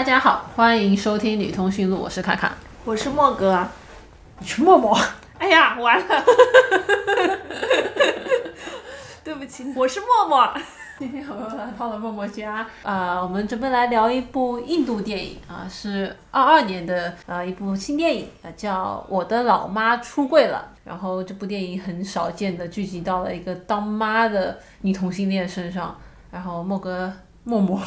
[0.00, 2.54] 大家好，欢迎收听女通讯录，我是卡卡。
[2.86, 3.68] 我是莫哥，
[4.38, 4.98] 你是默默，
[5.36, 6.24] 哎呀，完了，
[9.22, 10.50] 对不起，我是默默。
[10.98, 20.66] 今天我又来到了默默家，呃，我们准备来聊一部印度电影啊，是二二年的呃一部新电影，呃叫《我的老妈出柜了》。
[20.88, 25.94] 然后这部电影很少见的聚集到了一个当妈的女同性恋身上。
[26.30, 27.12] 然后莫哥
[27.44, 27.82] 默默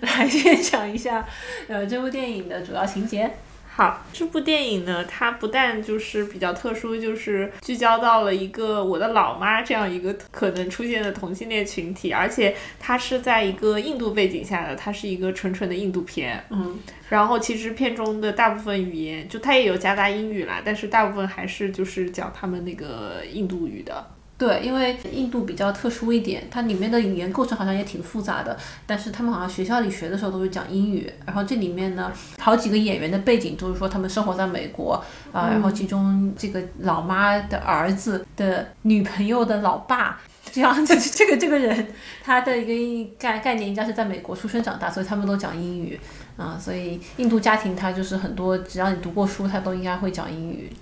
[0.00, 1.26] 来先讲一下，
[1.68, 3.30] 呃，这部电影的主要情节。
[3.72, 16.44] 好，这部电影呢，它不但就是比较特殊，就是聚焦到了一个我的老妈这样一个可能出现的同性恋群体，而且它是在一个印度背景下的，它是一个纯纯的印度片。
[16.50, 16.78] 嗯，
[17.08, 24.04] 然后其实片中的大部分语言，就它也有夹杂英语啦，但是大部分还是就是讲他们那个印度语的。
[24.40, 28.56] 对，因为印度比较特殊一点，它里面的语言构成好像也挺复杂的，
[28.86, 31.12] 但是他们好像学校里学的时候都是讲英语。
[31.26, 34.94] 然后这里面呢，好几个演员的背景都是说他们生活在美国
[35.30, 40.18] 啊，然后其中这个老妈的儿子的女朋友的老爸，
[40.50, 41.88] 这样这 这个这个人，
[42.24, 46.00] 他的一个概概念应该是在美国出生长大，所以他们都讲英语
[46.38, 50.72] 啊，所以印度家庭他就是很多只要你读过书，他都应该会讲英语。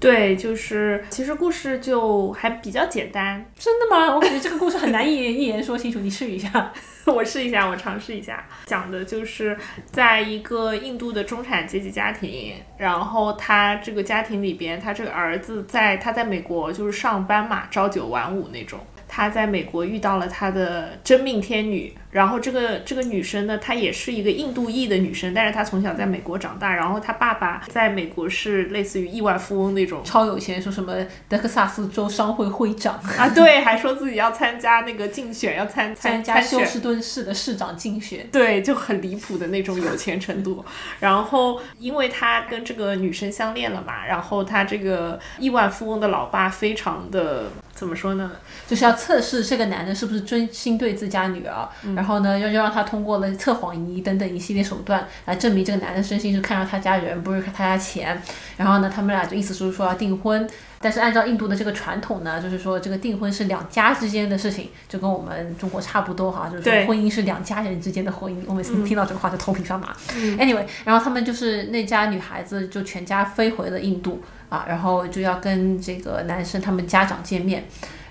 [0.00, 3.44] 对，就是其实故事就还比较简单。
[3.58, 4.14] 真的吗？
[4.14, 6.72] 我感觉这个故事很难一言 一言说清楚，你试一下。
[7.06, 8.46] 我试一下，我尝试一下。
[8.66, 18.78] 讲的就是在一个印度的中产阶级家庭，然后他这个家庭里边，他这个儿子在他在美国就是上班嘛，朝九晚五那种。
[19.10, 30.94] 他在美国遇到了他的真命天女，然后这个这个女生呢，她也是一个印度裔的女生，但是她从小在美国长大，然后她爸爸在美国是类似于亿万富翁那种，超有钱，说什么
[31.28, 40.64] 德克萨斯州商会会长啊，对，还说自己要参加那个竞选，要参参加休斯顿市的市长竞选，对，就很离谱的那种有钱程度。
[41.00, 47.50] 然后因为他跟这个女生相恋了嘛，然后他这个亿万富翁的老爸非常的。
[47.78, 48.32] 怎么说呢？
[48.66, 51.68] 就是要测试这个男的是不是真心对自家女儿，
[51.98, 58.22] 然后呢，又又让他通过了测谎仪等等一系列手段来证明这个男的真心是看上他家人，不是看他家钱。
[58.56, 60.48] 然后呢，他们俩就意思是说要订婚，
[60.80, 68.36] 但是按照印度的这个传统呢，就是说这个订婚是两家之间的事情，就跟我们中国差不多哈，就是说婚姻是两家人之间的婚姻。
[68.46, 69.92] 我每次听到这个话就头皮发麻。
[70.38, 74.22] Anyway，然后他们就是那家女孩子就全家飞回了印度。
[74.48, 77.66] 啊，然后就要跟这个男生他们家长见面，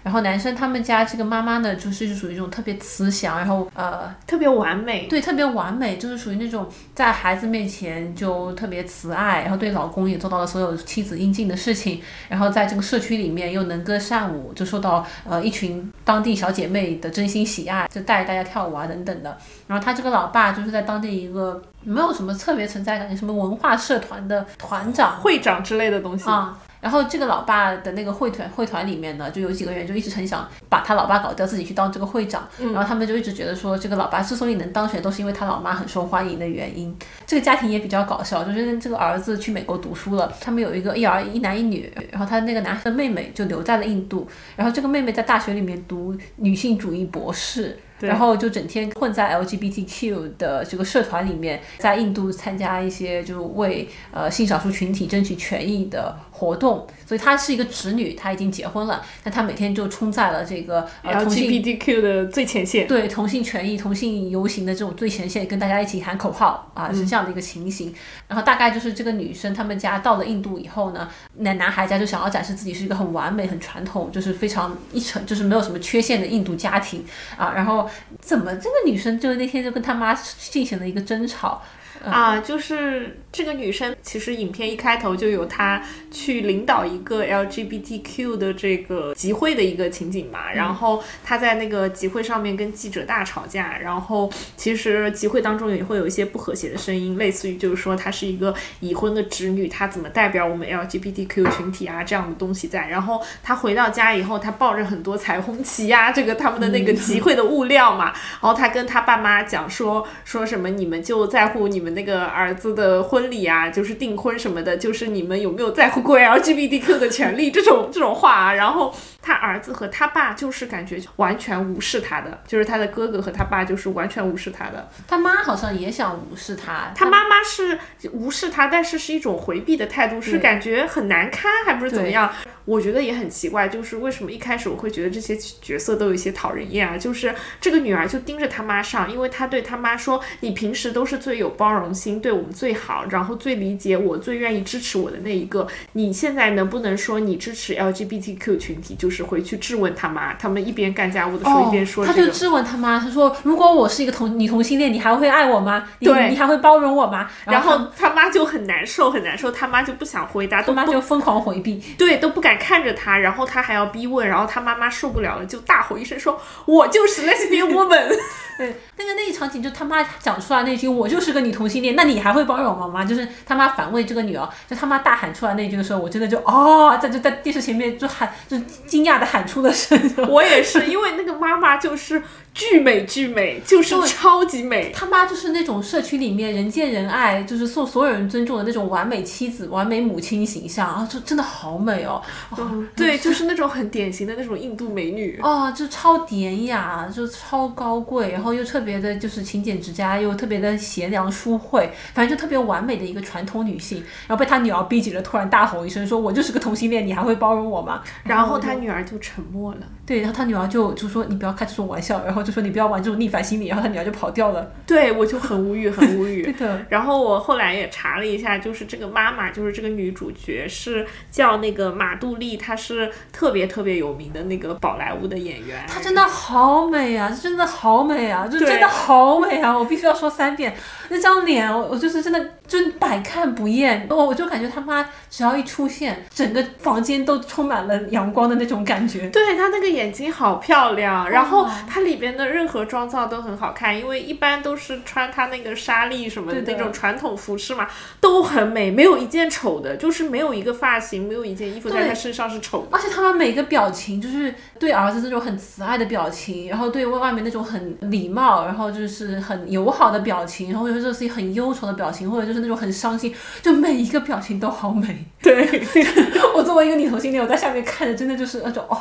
[0.07, 19.37] 然后男生他们家这个妈妈呢，就是属于一种特别慈祥，然后呃特别完美，对，特别完美，就是属于那种在孩子面前就特别慈爱，然后对老公也做到了所有妻子应尽的事情，然后在这个社区里面又能歌善舞，就受到呃一群当地小姐妹的真心喜爱，就带着大家跳舞啊等等的。
[19.67, 21.61] 然后他这个老爸就是在当地一个。
[21.83, 26.57] 没有什么特别存在感，什么文化社团的团长、会长之类的东西啊。
[26.87, 32.47] 然后这个老爸的那个会团会团里面呢，就有几个人就一直很想把他老爸搞掉，自己去当这个会长。
[32.57, 36.95] 然后他们就一直觉得说，这个老爸之所以能当选，都是因为他老妈很受欢迎的原因。
[37.25, 44.25] 这个家庭也比较搞笑，就是这个儿子去美国读书了，他们有一个一儿一男一女，然后他那个男生的妹妹就留在了印度，
[44.55, 47.77] 然后这个妹妹在大学里面读女性主义博士。
[47.99, 56.87] 然后就整天混在 LGBTQ 的这个社团里面，在印度参加一些就为呃性少数群体争取权益的活动。
[57.05, 67.93] 所以她是一个直女，她已经结婚了，但她每天就冲在了这个呃 LGBTQ 的最前线，对同性权益、同性游行的这种最前线，跟大家一起喊口号啊，是这样的一个情形。
[68.27, 77.03] 然后大概就是这个女生他们家到了印度以后呢，那男孩家就想要展示自己是一个很完美、很传统，就是非常一成就是没有什么缺陷的印度家庭
[77.37, 77.89] 啊，然后。
[78.19, 81.61] 怎么这个女生就那天就跟他妈进行了一个争吵？
[82.03, 85.81] 啊，就是这个女生，其实影片一开头就有她
[86.11, 90.51] 去领导一个 LGBTQ 的这个集会的一个情景嘛。
[90.53, 102.87] 然后她在那个集会上面跟记者大吵架，然后其实集会当中也会有一些不和谐的声音，类似于就是说她是一个已婚的侄女，她怎么代表我们 LGBTQ 群体啊这样的东西在。
[102.87, 108.05] 然后她回到家以后，她抱着很多彩虹旗呀，这个他们的那个集会的物料嘛。
[108.05, 111.86] 然后她跟她爸妈讲说说什么，你们就在乎你们。
[111.91, 118.53] 那个儿子的婚礼啊，就是订婚什么的，就是你们有没有在乎过 LGBTQ 的权利这种这种话啊？
[118.53, 118.93] 然后
[119.27, 124.89] 他儿子和他爸就是感觉完全无视他的，就是他的哥哥和他爸就是完全无视他的。
[125.07, 127.79] 他妈好像也想无视他，他妈妈是
[128.11, 132.29] 无视他，但是是一种回避的态度，是感觉很难堪，还不是怎么样？
[132.65, 136.97] 我觉得也很奇怪，就是为什么一开始我会觉得这些角色都有一些讨人厌啊？
[136.97, 145.67] 就是这个女儿就盯着他妈上，因为她对他妈说：“你平时都是最有包容。”容心，对我们最好，然后最理解我，最愿意支持我的那一个。
[145.93, 148.95] 你现在能不能说你支持 LGBTQ 群体？
[148.95, 152.19] 就是回去质问他妈，他们一边干家务的时候一边说这个。
[152.19, 155.87] 他就质问他妈，他说：“如果我是一个同女同性恋，你还会爱我吗？
[155.99, 161.81] 你对你还会包容我吗？”然后后他妈就很难受，很难受，他妈就不想回答，他都妈就疯狂回避。
[161.97, 168.07] 对，都不敢看着他，然后他还要逼问，然后他妈妈受不了了，就大吼一声说：“我就是 lesbian woman。
[168.57, 173.05] 对，那个那一场景就他妈讲出来那句“我就是个女同性恋”，那你还会包容我吗？
[173.05, 179.99] 就是他妈反问这个女儿，就他妈大喊出来那句的时候，我真的就哦，在就在电视前面就喊，就惊讶的喊出了声。
[180.29, 182.21] ”我也是，因为那个妈妈就是
[182.57, 184.91] 巨美巨美，就是超级美。
[184.91, 192.19] 他妈就是那种社区里面人见人爱，就是受所有人尊重的那种完美妻子、完美母亲形象啊，就真的好美哦。
[192.49, 195.39] 哦对，就是那种很典型的那种印度美女。
[195.43, 204.03] 哦，就超典雅，就超高贵，然后又特别的，就是勤俭持家，又特别的贤良淑惠，反正就特别完美的一个传统女性。
[204.25, 209.81] 然后被他女儿逼急了，突然大吼一声说：“我就是个同性恋，你还会包容我吗？”然后他女儿就沉默了。
[210.07, 214.71] 对，然后他女儿就就说：“你不要开这种玩笑。”然后就说：“你不要玩这种逆反心理。”然后他女儿就跑掉了。
[214.85, 216.43] 对我就很无语，很无语。
[216.47, 225.85] 对的，然后我后来也查了一下，就是这个妈妈，就是这个女主角是叫那个马杜丽，她是特别特别有名的那个宝莱坞的演员。
[225.87, 227.29] 她真的好美啊！
[227.29, 228.47] 真的好美啊！
[228.47, 229.77] 就真的好美啊！
[229.77, 230.73] 我必须要说三遍，
[231.09, 234.07] 那张脸，我我就是真的真百看不厌。
[234.09, 239.29] 我我就感觉他妈只要一出现，整个房间都充满了阳光的那种感觉。
[239.29, 247.87] 对她那个眼睛好漂亮，然后她里边的任何妆造都很好看，因为一般都是穿她那个纱丽什么的那种传统服饰嘛，
[248.19, 252.87] 都很美，没有一件丑的，就是没有一个发型，没有一件衣服在对她身上是丑的。
[252.91, 265.25] 而且他们每个表情，就是对儿子那种很慈爱的表情，然后对外面那种很礼貌，然后就是很友好的表情，然后就是很忧愁的表情，或者就是那种很伤心，就每一个表情都好美。
[265.41, 265.81] 对，
[266.55, 268.97] 我作为一个女同性恋，我在下面看着，真的就是那种哦，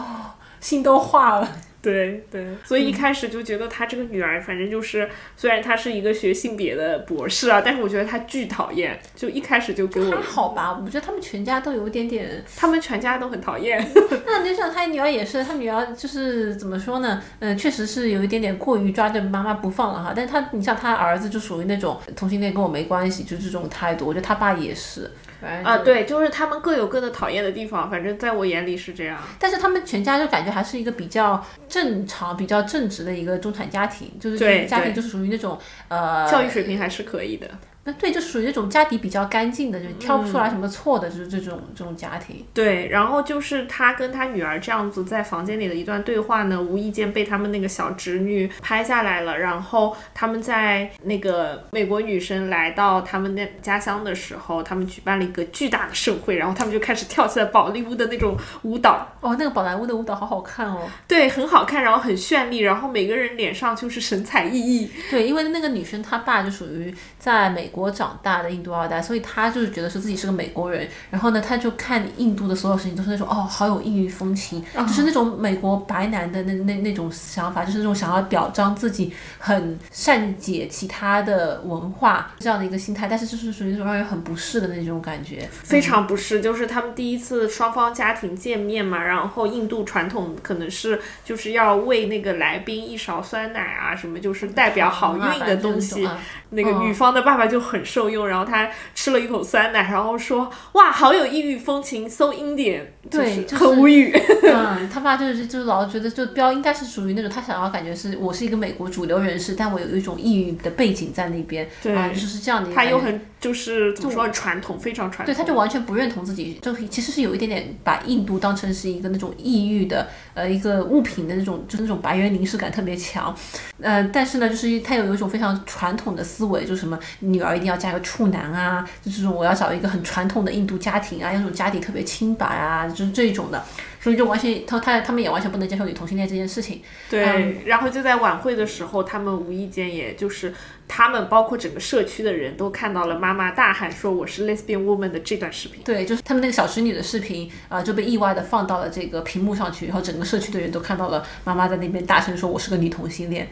[0.60, 1.48] 心都化了。
[1.86, 12.44] 对对，所以一开始就觉得他这个女儿，反正就是虽然她是一个学性别的博士啊，但是我觉得她巨讨厌，就一开始就给我还，好吧，我觉得他们全家都有点点。
[12.56, 13.88] 他们全家都很讨厌。
[14.26, 17.22] 那就像他女儿也是，他女儿就是怎么说呢？
[17.38, 20.12] 嗯、确实是有一点点过于抓着妈妈不放了哈。
[20.16, 24.06] 但是他，你像他儿子就属于那种同性恋跟我没关系，就这种态度。
[24.06, 25.08] 我觉得他爸也是。
[25.42, 29.18] 啊，对，就是他们各有各的讨厌的地方，反正在我眼里是这样。
[29.38, 37.48] 但是他们全家就感觉还是一个比较正常、比较正直的一个中产家庭，就是家庭就是属于那种呃教育水平还是可以的。
[37.86, 42.44] 那对，就属于那种家底比较干净的，就挑不出来什么错的，就是这种这种家庭。
[42.52, 49.38] 对，然后就是他跟他女儿这样子在房间里的一段对话呢，无意间被他们那个小侄女拍下来了。
[49.38, 60.88] 然后他们在那个美国女生来到他们那家乡的时候，他们举办了一个巨大的盛会，然后他们就开始跳起了宝丽坞的那种舞蹈，哦，那个宝莱坞的舞蹈好好看哦。
[61.06, 64.88] 对，很好看，然后很绚丽，然后每个人脸上就是神采奕奕。
[65.10, 66.92] 对，因为那个女生她爸就属于
[67.26, 70.88] 在美国长大的印度二代，所以他就是觉得说自己是个美国人。
[71.10, 85.48] 然后呢，他就看印度的所有事情都是那种哦，好有异域风情，就是那种美国白男的那那那种想法，就是那种想要表彰自己很善解其他的文化这样的一个心态，但是就是属于那种让人很不适的那种感觉。
[85.50, 96.06] 非常不适，就是他们第一次双方家庭见面嘛，然后印度传统可能是就是要喂那个来宾一勺酸奶啊，什么就是代表好运的东西。
[96.06, 96.16] 啊
[96.50, 104.14] 那个女方的爸爸就很受用，然后他吃了一口酸奶，然后说哇，好有异域风情，so Indian，对就是很无语。
[104.44, 112.72] 嗯，他爸就是就是老觉得就标应该是属于那种他想要感觉是我是一个美国主流人士，但我有一种异域的背景在那边，对啊，就是这样的。
[112.72, 123.34] 他又很就是怎么说传统，非常传统对，他就完全不认同自己，就其实是有一点点把印度当成是一个那种异域的呃一个物品的那种，就是那种白人凝视感特别强，
[123.80, 133.64] 呃，但是呢，就是他有一种非常传统的思维，就是什么女儿一定要嫁个处男啊，就是我要找一个很传统的印度家庭啊，那种家底特别清白啊，就是这种的，
[134.00, 136.82] 所以就完全他他他们也完全不能接受女同性恋这件事情。
[137.10, 140.54] 对，嗯然后就在晚会的时候，他们无意间也就是
[140.88, 145.82] 他们包括整个社区的人都看到了妈妈大喊说我是 lesbian woman 的这段视频。
[145.84, 153.48] 对，就是他们那个小侄女的视频啊、就被意外的放到了这个屏幕上去，然后整个社区的人都看到了妈妈在那边大声说我是个女同性恋，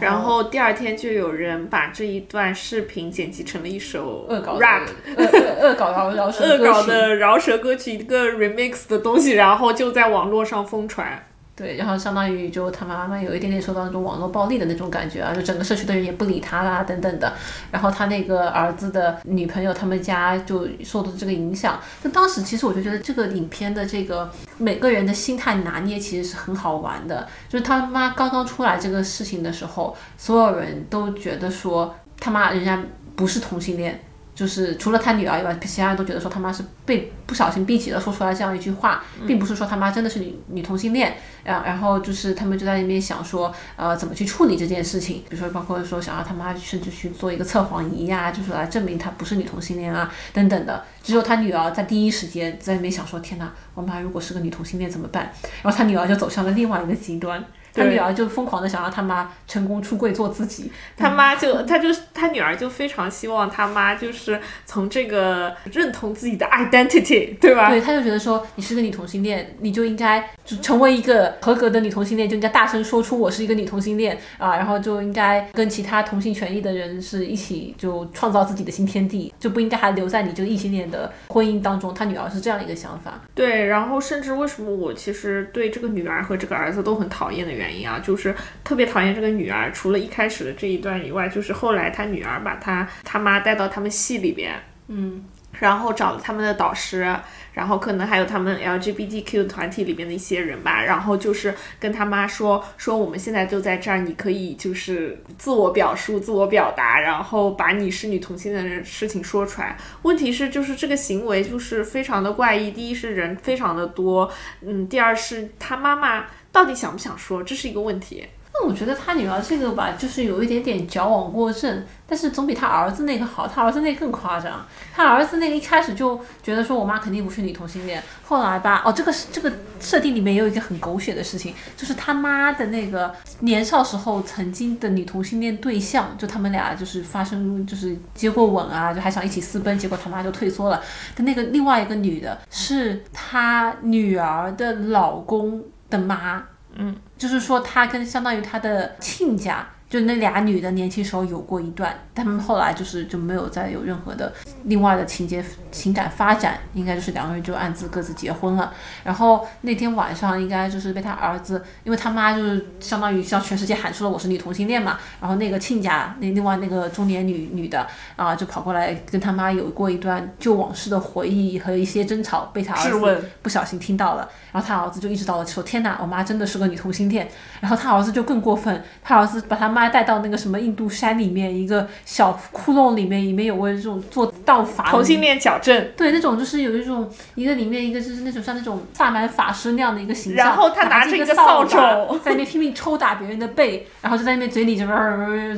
[0.00, 11.27] 然后然后第二天就有人把这一段视频剪辑成了一首恶搞 rap 恶恶恶搞饶饶舌恶搞的饶舌歌曲，一个 remix 的东西，然后就在网络上疯传。
[11.58, 17.32] 对，然后相当于就他妈妈有一点点受到那种网络暴力的那种感觉啊，就整个社区的人也不理他啦，等等的。
[17.72, 21.80] 然后他那个儿子的女朋友他们家就受到这个影响。
[22.00, 27.26] 就当时其实我就觉得这个影片的这个每个人的心态拿捏其实是很好玩的。
[27.48, 32.80] 就是他妈刚刚出来这个事情的时候，所有人都觉得说他妈人家
[33.16, 34.00] 不是同性恋。
[34.38, 41.16] 就是除了他女儿以外，其他人都觉得说他妈是被不小心逼急了说出来这样一句话，并不是说他妈真的是女女同性恋。
[41.42, 45.24] 然然后就是他们就在那边想说，呃，怎么去处理这件事情？
[45.28, 50.84] 比如说包括说想让他妈甚至去做一个测谎仪呀，就是来证明他不是女同性恋啊等等的。
[51.02, 55.32] 只有他女儿在第一时间在那边想说，天哪，我妈如果是个女同性恋怎么办？
[55.62, 57.44] 然后他女儿就走向了另外一个极端。
[57.72, 67.70] 他女儿就疯狂的想让他妈成功出柜做自己，他妈就他就他女儿就非常希望他妈就是从这个认同自己的 identity，对吧？
[67.70, 81.92] 对，他就觉得说你是个女同性恋，你就应该就成为一个合格的女同性恋，就应该大声说出我是一个女同性恋啊，然后就应该跟其他同性权益的人是一起就创造自己的新天地，就不应该还留在你这个异性恋的婚姻当中。
[81.94, 83.20] 他女儿是这样一个想法。
[83.34, 89.70] 对，然后甚至为什么我其实对这个女儿和这个儿子都很讨厌的原因啊，就是特别讨厌这个女儿。
[89.72, 94.54] 除了一开始的这一段以外，就是后来他女儿把他他妈带到他们系里边，
[94.86, 95.24] 嗯，
[95.58, 97.14] 然后找了他们的导师，
[97.52, 109.76] 然后可能还有他们 LGBTQ 团体里面的一些人吧，然后就是跟他妈说说我们现在就在这儿，你可以就是自我表述、自我表达，然后把你是女同性恋的事情说出来。
[110.02, 112.70] 问题是，就是这个行为就是非常的怪异。
[112.70, 116.26] 第一是人非常的多，嗯，第二是他妈妈。
[116.52, 118.26] 到底想不想说，这是一个问题。
[118.60, 123.46] 那我觉得他女儿这个吧，就是有一点点矫枉过正，但是总比他儿子那个好。
[123.46, 140.82] 他儿子那个更夸张，他儿子那个一开始就觉得说我妈肯定不是女同性恋，后来吧，哦，这个这个设定里面也有一个很狗血的事情，就是他妈的那个年少时候曾经的女同性恋对象，就他们俩就是发生就是接过吻啊，就还想一起私奔，结果他妈就退缩了。
[141.14, 145.62] 的那个另外一个女的是他女儿的老公。
[145.90, 146.42] 的妈，
[146.74, 149.66] 嗯，就是说她跟相当于她的亲家。
[149.88, 154.30] 就那俩女的年轻时候有过一段，他们后来就是就没有再有任何的
[154.64, 155.42] 另外的情节
[155.72, 158.70] 情感发展，应该就是两个人就暗自各自结婚了。
[159.02, 164.98] 然后那天晚上应该就是被他儿子，因为他妈就是相当于向全世界喊出了我是女同性恋嘛。
[165.22, 174.28] 然后那个亲家那另外那个中年女女的啊，就跑过来跟他妈有过一段旧往事的回忆和一些争吵，被他儿子不小心听到了。
[174.52, 177.26] 然后他儿子就意识到了说天哪，我妈真的是个女同性恋。
[177.62, 179.77] 然后他儿子就更过分，他儿子把他妈。
[179.78, 191.76] 妈带到那个什么印度山里面一个小窟窿里面，里面有个这种做道法同性恋矫正，对，那种就是有一种一个里面一个就是那种像那种萨满法师那样的一个形象，然后他拿着一个扫帚
[192.24, 194.86] 在那边拼命抽打别人的背，然后就在那边嘴里就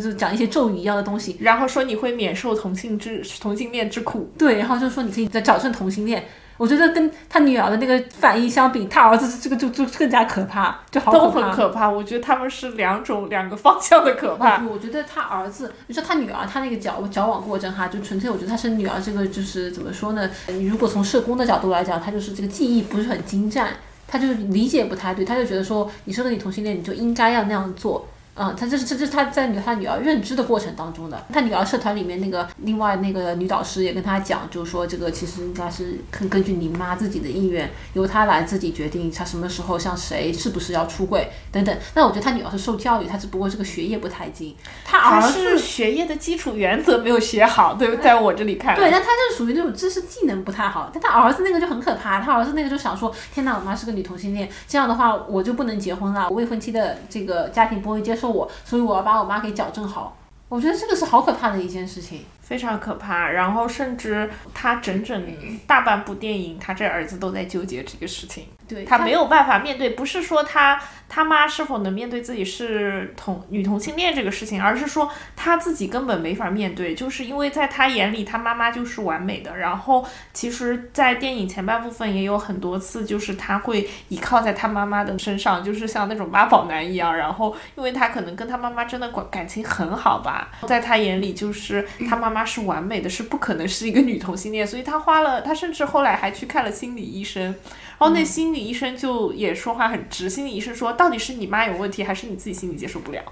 [0.00, 6.24] 就讲一些咒语一样的东西，然后说你会免受同性之同性恋之苦，对，然后就说你可以再矫正同性恋。
[6.60, 11.88] 我觉得跟他女儿的那个反应相比，他儿子这个就就更加可怕，就好都很可怕。
[11.88, 14.62] 我觉得他们是两种两个方向的可怕。
[14.70, 20.28] 我觉得他儿子，你说他女儿，他那个矫矫枉过正哈，就纯粹我觉得他是女儿这个就是怎么说呢？
[20.48, 23.70] 你如果从社工的角度来讲，他就是这个记忆不是很精湛，
[24.06, 28.06] 他就理解不太对，他就觉得说你是个女同性恋，你就应该要那样做。
[28.42, 31.26] 嗯，他这是这这是他在女他女儿认知的过程当中的。
[31.30, 41.76] 他女儿社团里面那个另外那个女导师也跟他讲，就是说这个其实应该是根根据你妈自己的意愿，由她来自己决定她什么时候向谁是不是要出柜等等。
[41.92, 44.56] 但我觉得他女儿是受教育，他只不过这个学业不太精。
[44.86, 48.74] 他儿子学业的基础原则没有学好，对，在我这里看。
[48.74, 50.90] 对，但他就是属于那种知识技能不太好。
[50.94, 58.29] 但他儿子那个就很可怕，他儿子那个就想说，天哪，我妈是个女同性恋，这样的话我就不能结婚了，我未婚妻的这个家庭不会接受。
[58.30, 60.16] 我，所以我要把我妈给矫正好。
[60.48, 63.30] 我觉得这个是好可怕的一件事情，非常可怕。
[63.30, 65.24] 然后甚至他整整
[65.68, 68.48] 大半部电影，他这儿子都在纠结这个事情。
[68.68, 79.56] 对他没有办法面对，不是说他他妈是否能面对自己是同女同性恋这个事情，而是说他自己根本没法面对，就是因为在他眼里，他妈妈就是完美的。
[79.56, 87.16] 然后其实，在电影前半部分也有很多次，就是他会依靠在他妈妈的身上，就是像那种妈宝男一样。
[87.16, 92.39] 然后，因为他可能跟他妈妈真的感感情很好吧，在他眼里，就是他妈妈。
[92.40, 97.54] 妈是完美的，是不可能是一个女同性恋，所以他花了，他甚至后来还去看了心理医生，然
[97.98, 103.22] 后那心理医生就也说话很直，心理医生说到底是你妈有问题，还是你自己心理接受不了？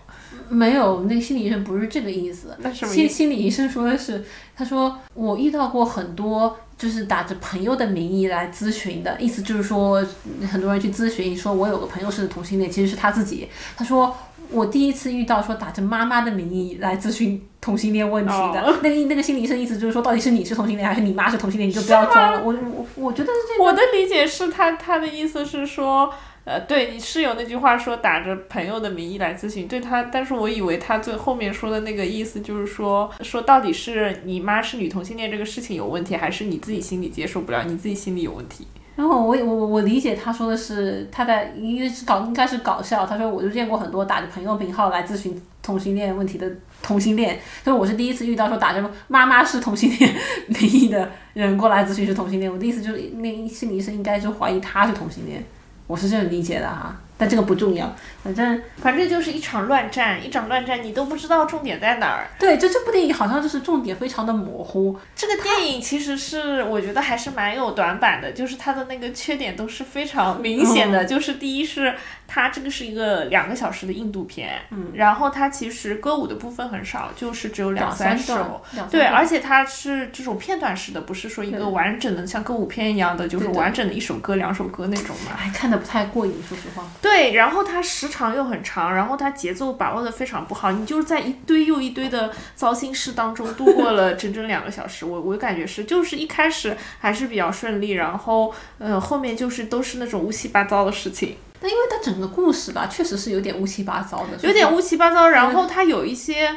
[0.50, 2.54] 没有，那心理医生不是这个意思。
[2.60, 3.00] 那什么意思？
[3.00, 4.22] 心心理医生说的是，
[4.54, 10.06] 他说我遇到过很多就是打着朋友的名义来咨询的，意思就是说
[10.50, 13.48] 很多人去咨询，说我有个朋友是同性恋，其实是他自己。
[13.74, 14.14] 他说
[14.50, 22.42] 我第一次遇到说打着妈妈的名义来咨询同性恋问题的，哦那个那个心理医生意思就是说，到底是你是同性恋还是你妈是同性恋，你就不要装了。
[22.42, 26.12] 我我我觉得这个我的理解是他他的意思是说，
[26.44, 38.66] 呃，对，是有那句话说打着朋友的名义来咨询，对他，但是我以为他最后面说的那个意思就是说，说到底是你妈是女同性恋这个事情有问题，还是你自己心里接受不了，你自己心里有问题？
[38.98, 46.50] 然后我我我理解他说的是他在因为是搞应该是搞笑，他说我就见过很多打着朋友名号来咨询同性恋问题的
[46.82, 50.12] 同性恋，所以我是第一次遇到说打着妈妈是同性恋
[50.48, 55.44] 名义的人过来咨询是同性恋，我的意思就是那心理医生应该就怀疑他是同性恋，
[55.86, 62.28] 我是这样理解的哈，但这个不重要，反正反正就是一场乱战，一场乱战，你都不知道重点在哪儿。
[62.38, 71.04] 对，就这部电影好像就是重点非常的模糊，这个电影其实是我觉得还是蛮有短板的，就是它的那个缺点都是非常明显的。
[71.04, 71.94] 就是第一是
[72.28, 85.36] 它这个是一个两个小时的印度片，嗯，然后它其实歌舞的部分很少，就是只有两两三首，两三对，而且它是这种片段式的，不是说一个完整的像歌舞片一样的，就是完整的一首歌、两首歌那种嘛。
[85.36, 86.84] 还看得不太过瘾，说实话。
[87.00, 95.04] 对， 然后它时长又很长，然后它节奏把握的非常不好，你就是在一堆又一堆的糟心事当中度过了整整两个小时。
[95.04, 106.56] 我我感觉是，就是一开始还是比较顺利，然后呃后面就是都是那种乌七八糟的事情，但因为它整个故事吧，确实是有点乌七八糟的，有点乌七八糟，然后它有一些。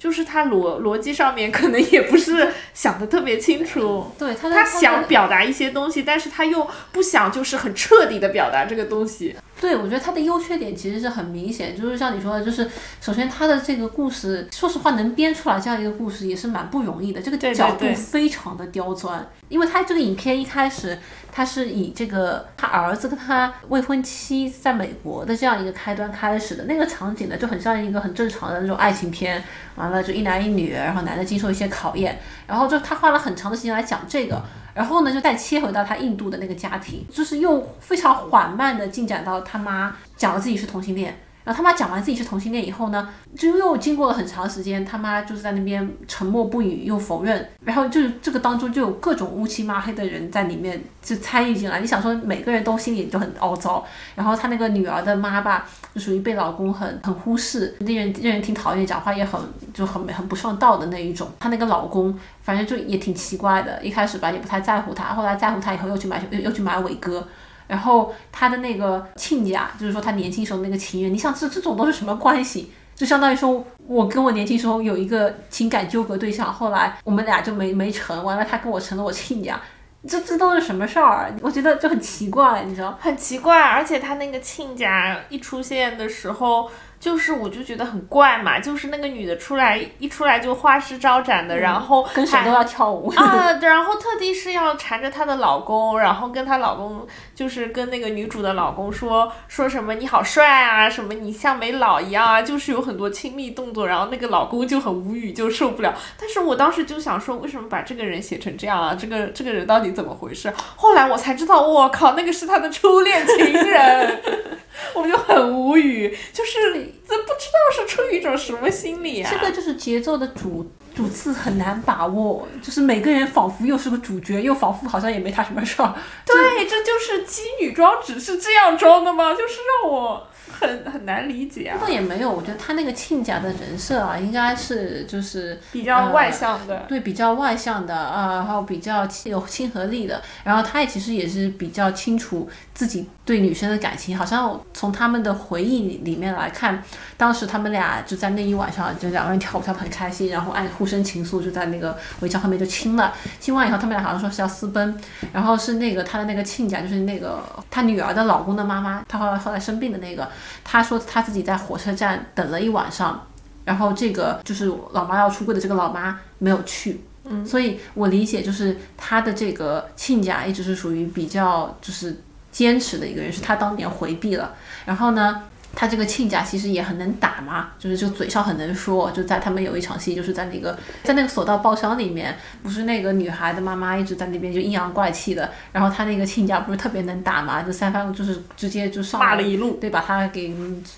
[0.00, 9.36] 就是它逻逻辑上面可能也不是 想的特别清楚，对他他想表达一些东西，但是他又不想就是很彻底的表达这个东西。
[9.60, 12.66] 对，我觉得它的优缺点其实是很明显，就是像你说的，就是
[13.00, 20.98] 首先它的这个故事，说实话能编出来这样一个故事也是蛮不容易的，这个角度非常的刁钻，因为他这个影片一开始
[21.30, 34.42] 他是以这个他儿子跟他未婚妻在美国的这样一个开端开始的，那个场景呢就很像一个很正常的那种爱情片，完了就一男一女，然后男的经受一些考验，然后就他花了很长的时间来讲这个。
[34.72, 51.80] 然后呢，就再切回到他印度的那个家庭，就是又非常缓慢的进展到他妈讲了自己是同性恋，然后他妈讲完自己是同性恋以后呢，就又经过了很长时间，他妈就是在那边沉默不语又否认，然后就是这个当中就有各种乌漆抹黑的人在里面就参与进来。
[51.80, 59.40] 你想说每个人都心里就很凹糟，然后他那个女儿的妈吧，就属于被老公很很忽视，令人令人挺讨厌，讲话也很
[59.72, 61.26] 就很很不上道的那一种。
[61.40, 67.26] 她那个老公反正就也挺奇怪的，一开始吧也不太在乎她，后来在乎她以后又去买又又去买伟哥。
[67.70, 72.72] 然后他的那个亲家，就是说他年轻时候那个情人，你想这这种都是什么关系？
[72.96, 79.58] 就相当于说，我跟我年轻时候有一个情感纠葛对象，后来我们俩就没没成，完了他跟我成了我亲家，
[80.06, 81.32] 这这都是什么事儿？
[81.40, 82.98] 我觉得就很奇怪，你知道？
[83.00, 93.08] 很奇怪，而且他那个亲家一出现的时候，就是我就觉得很怪嘛，就是那个女的出来一出来就花枝招展的，然后跟谁都要跳舞。
[93.16, 97.06] 啊，然后特地是要缠着她的老公，然后跟她老公
[97.40, 105.96] 就是跟那个女主的老公说说什么你好帅啊，什么你像没老一样啊，就是有很多亲密动作，然后那个老公就很无语，就受不了。
[106.18, 108.94] 但是我当时就想说，为什么把这个人写成这样啊？
[108.94, 110.52] 这个这个人到底怎么回事？
[110.76, 114.20] 后来我才知道，我靠，那个是他的初恋情人。
[114.94, 116.74] 我就很无语，就是
[117.08, 119.30] 这不知道是出于一种什么心理啊？
[119.32, 125.94] 这个就是节奏的主主次很难把握，就是每个人仿佛又是个主角，又仿佛好像也没他什么事儿。
[126.26, 129.32] 对，这就是基女装只是这样装的吗？
[129.32, 131.78] 就是让我很很难理解啊。
[131.80, 146.82] 倒也没有，我觉得他那个亲家的人设啊，应该是就是比较外向的， 对，比较外向的啊，然后比较有亲和力的，然后他也其实也是比较清楚自己对女生的感情，好像从他们的回忆里里面来看，
[147.16, 155.00] 当时他们俩就在那一晚上，就两个人跳舞跳得很开心，然后爱互生情愫，就在那个围墙后面就亲了，亲完以后他们俩好像说是要私奔，
[155.32, 157.40] 然后是那个他的那个亲家，就是那个
[157.70, 160.28] 他女儿的老公的妈妈，她后来后来生病的那个，
[160.64, 163.24] 她说她自己在火车站等了一晚上。
[163.64, 174.54] 然后这个就是老妈要出柜的这个老妈没有去，嗯，所以我理解就是他的这个亲家一直是属于比较就是坚持的一个人，是他当年回避了。
[174.84, 175.42] 然后呢，
[175.74, 179.10] 他这个亲家其实也很能打嘛，就是就嘴上很能说。
[179.12, 190.52] 就在他们有一场戏，就是在那个在那个索道包厢里面，不是那个女孩的妈妈一直在那边就阴阳怪气的，然后他那个亲家不是特别能打嘛，就三番就是直接就上骂了一路，对，把他给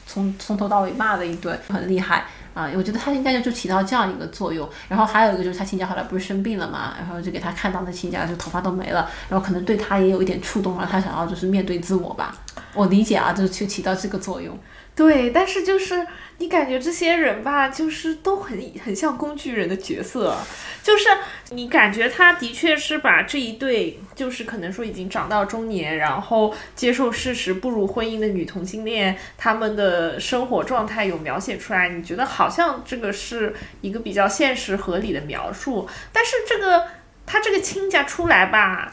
[0.06, 2.70] 从从头到尾骂了一顿，很厉害啊！
[2.76, 4.68] 我觉得他应该就起到这样一个作用。
[4.88, 12.36] 然后还有一个就是他亲家后来不是生病了嘛，然后就给他看到那亲家就头发都没了，然后可能对他也有一点触动，了他想要就是面对自我吧。
[12.74, 14.58] 我理解啊，就是去起到这个作用。
[14.94, 20.36] 对，但是就是你感觉这些人吧，就是都很很像工具人的角色，
[20.82, 21.08] 就是
[21.50, 36.86] 你感觉他的确是把这一对，就是可能说已经长到中年，然后接受事实步入婚姻的女同性恋，他们的生活状态有描写出来，你觉得好像这个是一个比较现实合理的描述，但是这个。
[37.24, 38.92] 他这个亲家出来吧，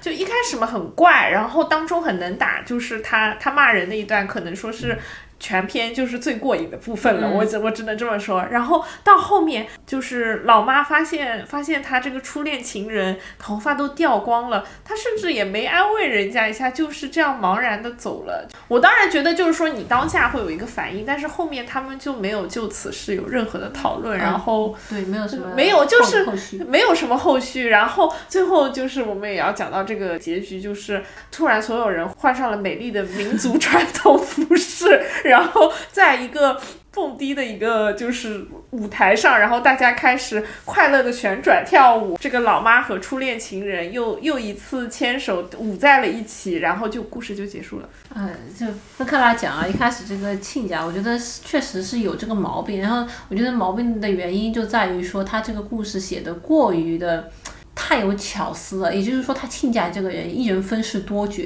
[0.00, 4.96] 就一开始嘛很怪，然后当中很能打，就是他他骂人那一段，可能说是。
[5.42, 8.44] 全篇就是最过瘾的部分了，我只我只能这么说。
[8.52, 18.48] 然后到后面就是老妈发现发现她这个初恋情人头发都掉光了，她甚至也没安慰人家一下，就是这样茫然的走了。
[18.68, 26.24] 我当然觉得就是说你当下会有一个反应，但是后面他们就没有就此事有任何的讨论，然后对没有什么没有就是
[26.68, 31.02] 没有什么后续，然后最后就是我们也要讲到这个结局，就是
[31.32, 35.02] 突然所有人换上了美丽的民族传统服饰。
[35.32, 42.18] 然后在一个蹦迪的一个就是舞台上，然后大家开始快乐的旋转跳舞。
[42.20, 47.88] 这个老妈和初恋情人又又一次牵手舞在了一起，然后就故事就结束了。
[48.14, 48.66] 嗯，就
[48.98, 52.78] 分开来讲啊，一开始这个亲家，我觉得确实是有这个毛病。
[52.78, 57.30] 然后我觉得毛病的原因就在于说他这个故事写的过于的
[57.74, 61.42] 太有巧思了，也就是说他亲家这个人一人分饰多角。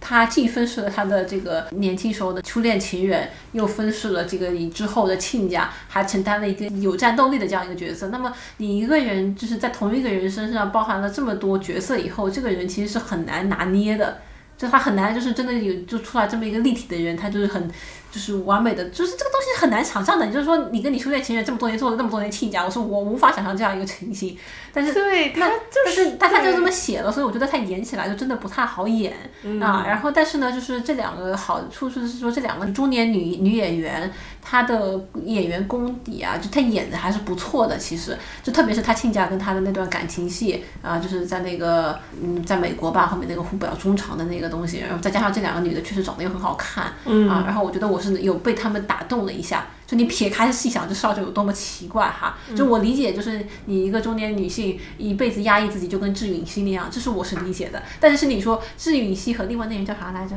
[0.00, 8.08] 他既分饰了他的这个年轻时候的初恋情人，又分饰了这个你之后的亲家，还承担了一个有战斗力的这样一个角色。
[8.08, 14.18] 那么你一个人就是在同一个人身上包含了这么多角色以后，这个人其实是很难拿捏的，
[14.56, 17.70] 就他很难就是真的有就出来这么一个立体的人，他就是很。
[18.16, 20.26] 就是完美的，就是这个东西很难想象的。
[20.28, 24.34] 就是说，你跟你初恋情人这么多年做了那么多年亲家，我说我无法想象这样一个情形。
[24.72, 29.12] 但是，对他就是，但他就这么写了，所以我觉得他演起来就真的不太好演
[29.60, 29.84] 啊。
[29.86, 34.10] 然后，但是呢，就是这两个好处就是说，这两个中年女女演员，
[34.48, 37.76] 她的演员功底啊，就他演的还是不错的。
[37.76, 46.84] 其实，就特别是他亲家跟他的那段感情戏啊，就是在那个嗯，在美国吧，后面那个互表衷肠的那个东西，然后再加上这两个女的确实长得又很好看
[47.28, 48.16] 啊，然后我觉得我是。
[48.26, 52.38] 有被他们打动了一下，就你撇开细想，这少女有多么奇怪哈！
[52.56, 57.82] 就我理解，就是你一个中年女性一辈子压抑自己，就跟智允熙那样，这是我是理解的。
[58.00, 60.34] 但是你说智允熙和另外那人叫啥来着？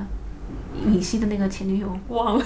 [0.86, 2.46] 允熙的那个前女友忘了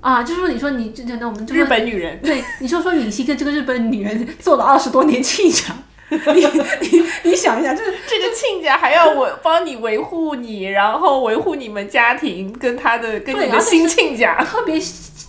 [0.00, 5.74] 啊，就是说你说你就那我们日本女人，对，你说说允熙跟这个日本女人做了二十多年亲家。
[6.10, 6.40] 你
[6.80, 14.80] 你你想一下，就是这个亲家还要我帮你维护你，然后维护你们家庭，跟他的跟你的新亲家，特别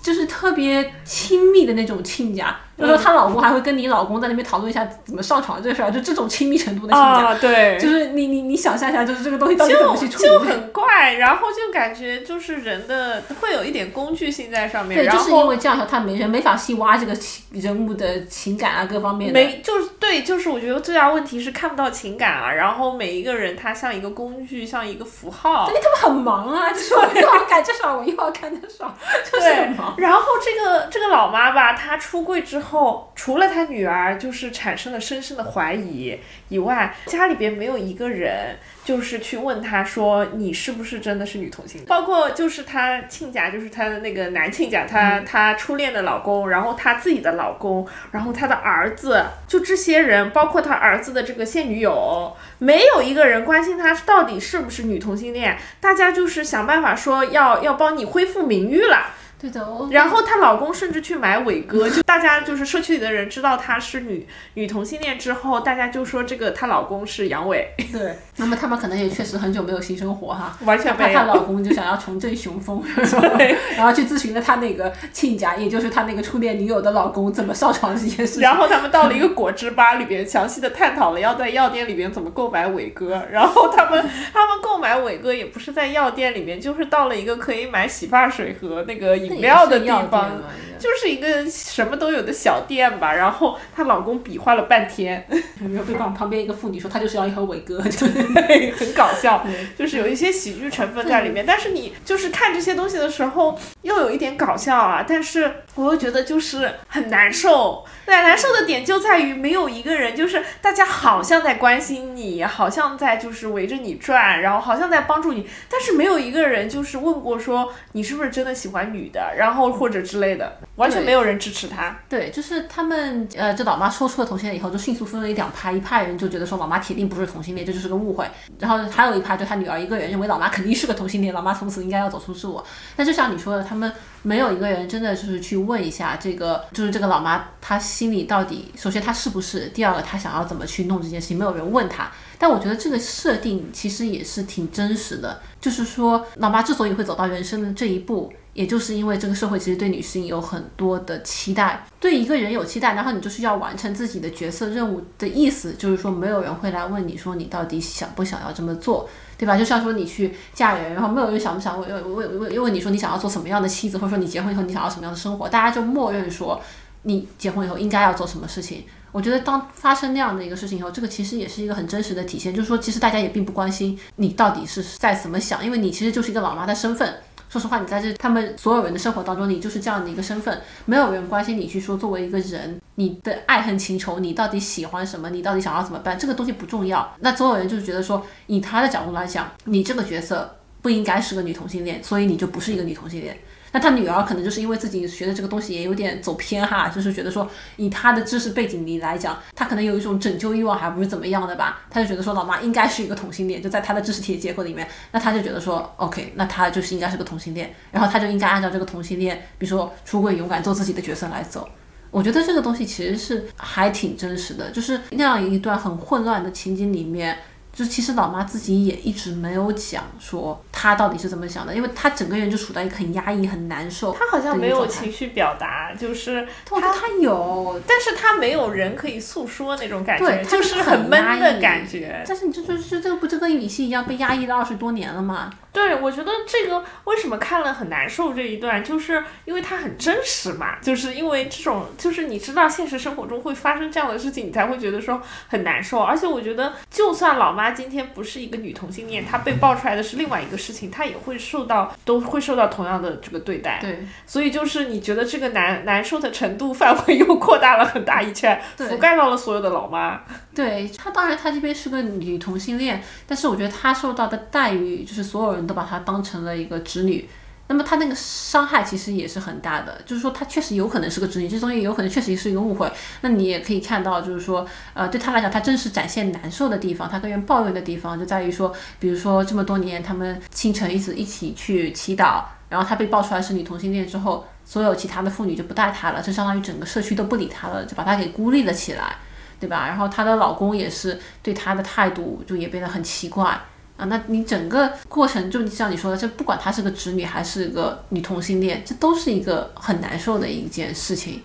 [0.01, 2.57] 就是特别亲密的那种亲家。
[2.79, 10.29] 就说她老公还会跟你老公在那边讨论一下怎么上床这事儿，就这种亲密程度的亲家，对，就是你你你想象一下，就是这个东西到底怎么去处理？
[10.29, 14.97] 就很怪，然后就感觉就是人的会有一点工具性在上面。
[14.97, 19.39] 对，就是因为这样，他没人没法细挖这个情人物的情感啊，各方面的。
[19.39, 22.51] 没，就是对，就是我觉得最大问题是看不到情感啊。
[22.51, 25.67] 然后每一个人他像一个工具，像一个符号。
[25.69, 28.93] 对，他们很忙啊，就是我又要干这少，我又要干那少，
[29.31, 29.93] 就是很忙。
[29.97, 32.68] 然后这个这个老妈吧，她出柜之后，
[33.15, 59.15] 除了他女儿就是产生了深深的怀疑以外，家里边没有一个人就是去问他说你是不是真的是女同性恋包括就是他亲家，就是他的那个男亲家，他他初恋的老公，然后他自己的老公，然后他的儿子，就这些人，包括他儿子的这个现女友，没有一个人关心他到底是不是女同性恋，大家就是想办法说要要帮你恢复名誉了。
[59.39, 67.63] 对的，哦然后她老公甚至去买伟哥，就大家就是社区里的人知道她是女女同性恋之后，大家就说这个她老公是阳痿。
[67.93, 71.17] 对，那么他们可能也确实很久没有性生活哈，完全没有。
[71.17, 72.83] 她老公就想要重振雄风，
[73.77, 78.41] 然后去咨询了她那个亲家，也就是她那个初恋女友的老公怎么上床这件事。
[78.41, 83.21] 然后他们到了一个果汁吧里边，详细的探讨了要在药店里边怎么购买伟哥。
[83.31, 89.28] 然后他们他们购买伟哥也不是在药店里面，就是到了一个可以买洗发水和那个。
[89.29, 90.31] 饮料的地方，
[90.79, 93.13] 就是一个什么都有的小店吧。
[93.13, 95.25] 然后她老公比划了半天，
[95.59, 99.45] 然后被旁旁边一个妇女说，她就是要一盒伟哥，就对，很搞笑，
[99.77, 101.45] 就是有一些喜剧成分在里面。
[101.45, 107.85] 但是你就是看这些东西的时候，又有一点搞笑啊，但是我又觉得就是很难受。
[108.05, 121.99] 对，难受的点就在于没有一个人，就是大家好像在关心你，好像在就是围着你转，然后好像在帮助你，但是没有一个人就是问过说你是不是真的喜欢女的，然后或者之类的，完全没有人支持他。
[122.07, 128.25] 对，就是他们呃，这老妈说出了同性恋以后，就迅速分为两派，一派人就觉得说老妈铁定不是同性恋，这就是个误会。
[128.57, 132.65] 然后还有一派就他女儿一个人认为老妈肯定是个同性恋，老妈从此应该要走出自我。
[132.95, 142.09] 但就像你说的，他们没有一个人真的就是去问一下这个，就是这个老妈她心里到底，首先她是不是，第二个她想要怎么去弄这件事情，没有人问她。
[142.37, 148.31] 但我觉得这个设定其实也是挺真实的，就是说老妈之所以会走到人生的这一步。
[148.53, 159.07] 也就是因为这个社会其实对女性有很多的期待，对一个人有期待，然后你就是要完成自己的角色任务的意思，就是说没有人会来问你说你到底想不想要这么做，
[159.37, 159.57] 对吧？
[159.57, 166.59] 就像说你去嫁人，然后没有人想不想问问问问问你说你想要做什么样的妻子，或者说你结婚以后你想要什么样的生活，大家就默认说
[167.03, 168.83] 你结婚以后应该要做什么事情。
[169.11, 177.15] 我觉得当发生那样的一个事情以后，这个其实也是一个很真实的体现，就是说其实大家也并不关心你到底是在怎么想，因为你其实就是一个老妈的身份。
[177.49, 187.15] 说实话，你在这他们所有人的生活当中，你就是这样的一个身份，没有人关心你去说作为一个人，你的爱恨情仇，你到底喜欢什么，你到底想要怎么办，这个东西不重要。
[187.21, 193.35] 那所有人就是觉得说，以他的角度来讲，你这个角色不应该是个女同性恋，所以你就不是一个女同性恋。
[193.71, 201.81] 那他女儿可能就是因为自己学的这个东西也有点走偏哈，就是觉得说以他的知识背景里来讲，他可能有一种拯救欲望，还不是怎么样的吧？
[201.89, 211.67] 他就觉得说老妈应该是一个同性恋，就在他的知识体结构里面，那他就觉得说 OK，那他就是应该是个同性恋，然后他就应该按照这个同性恋，比如说出柜、勇敢、做自己的角色来走。
[212.11, 217.37] 我觉得这个东西其实是还挺真实的，就是那样一段很混乱的情景里面。
[217.79, 224.11] 就其实老妈自己也一直没有讲说她到底是怎么想的，因为她整个人就处在一个很压抑、很难受。
[224.11, 232.21] 她好像没有情绪表达，就是她她有，但是她没有人可以诉说那种感觉，就是很闷的感觉。
[232.27, 235.49] 但是你这就就这个不就跟李希一样被压抑了二十多年了吗？
[235.71, 245.99] 对，我觉得这个为什么看了很难受这一段，就是因为它很真实嘛，就是因为这种，就是你知道现实生活中会发生这样的事情，你才会觉得说很难受。
[245.99, 253.79] 而且我觉得，就算老妈今天不是一个女同性恋，她被爆出来的是另外一个事情，她也会受到，都会受到同样的这个对待。
[253.79, 260.21] 对，所以就是你觉得这个难难受的程度范围 又扩大了很大一圈，覆盖到了所有的老妈。
[260.55, 267.29] 对她，当然她这边是个女同性恋，但是我觉得她受到的待遇，就是所有人都把她当成了一个侄女，
[267.67, 270.01] 那么她那个伤害其实也是很大的。
[270.05, 272.91] 就是说她确实有可能是个侄女，这东西有可能确实是一个误会。
[273.21, 289.17] 那你也可以看到，就是说，呃，对她来讲，她真实展现难受的地方，她跟人抱怨的地方，就在于说，比如说这么多年，他们清晨一直一起去祈祷，然后她被爆出来是女同性恋之后，所有其他的妇女就不带她了，就相当于整个社区都不理她了，就把她给孤立了起来。
[289.59, 289.87] 对吧？
[289.87, 293.59] 然后她的老公也是对她的态度就也变得很奇怪
[293.99, 294.05] 啊。
[294.05, 301.43] 那你整个过程就像你说的，这不管她是个直女还是个女同性恋，这都是一个很难受的一件事情。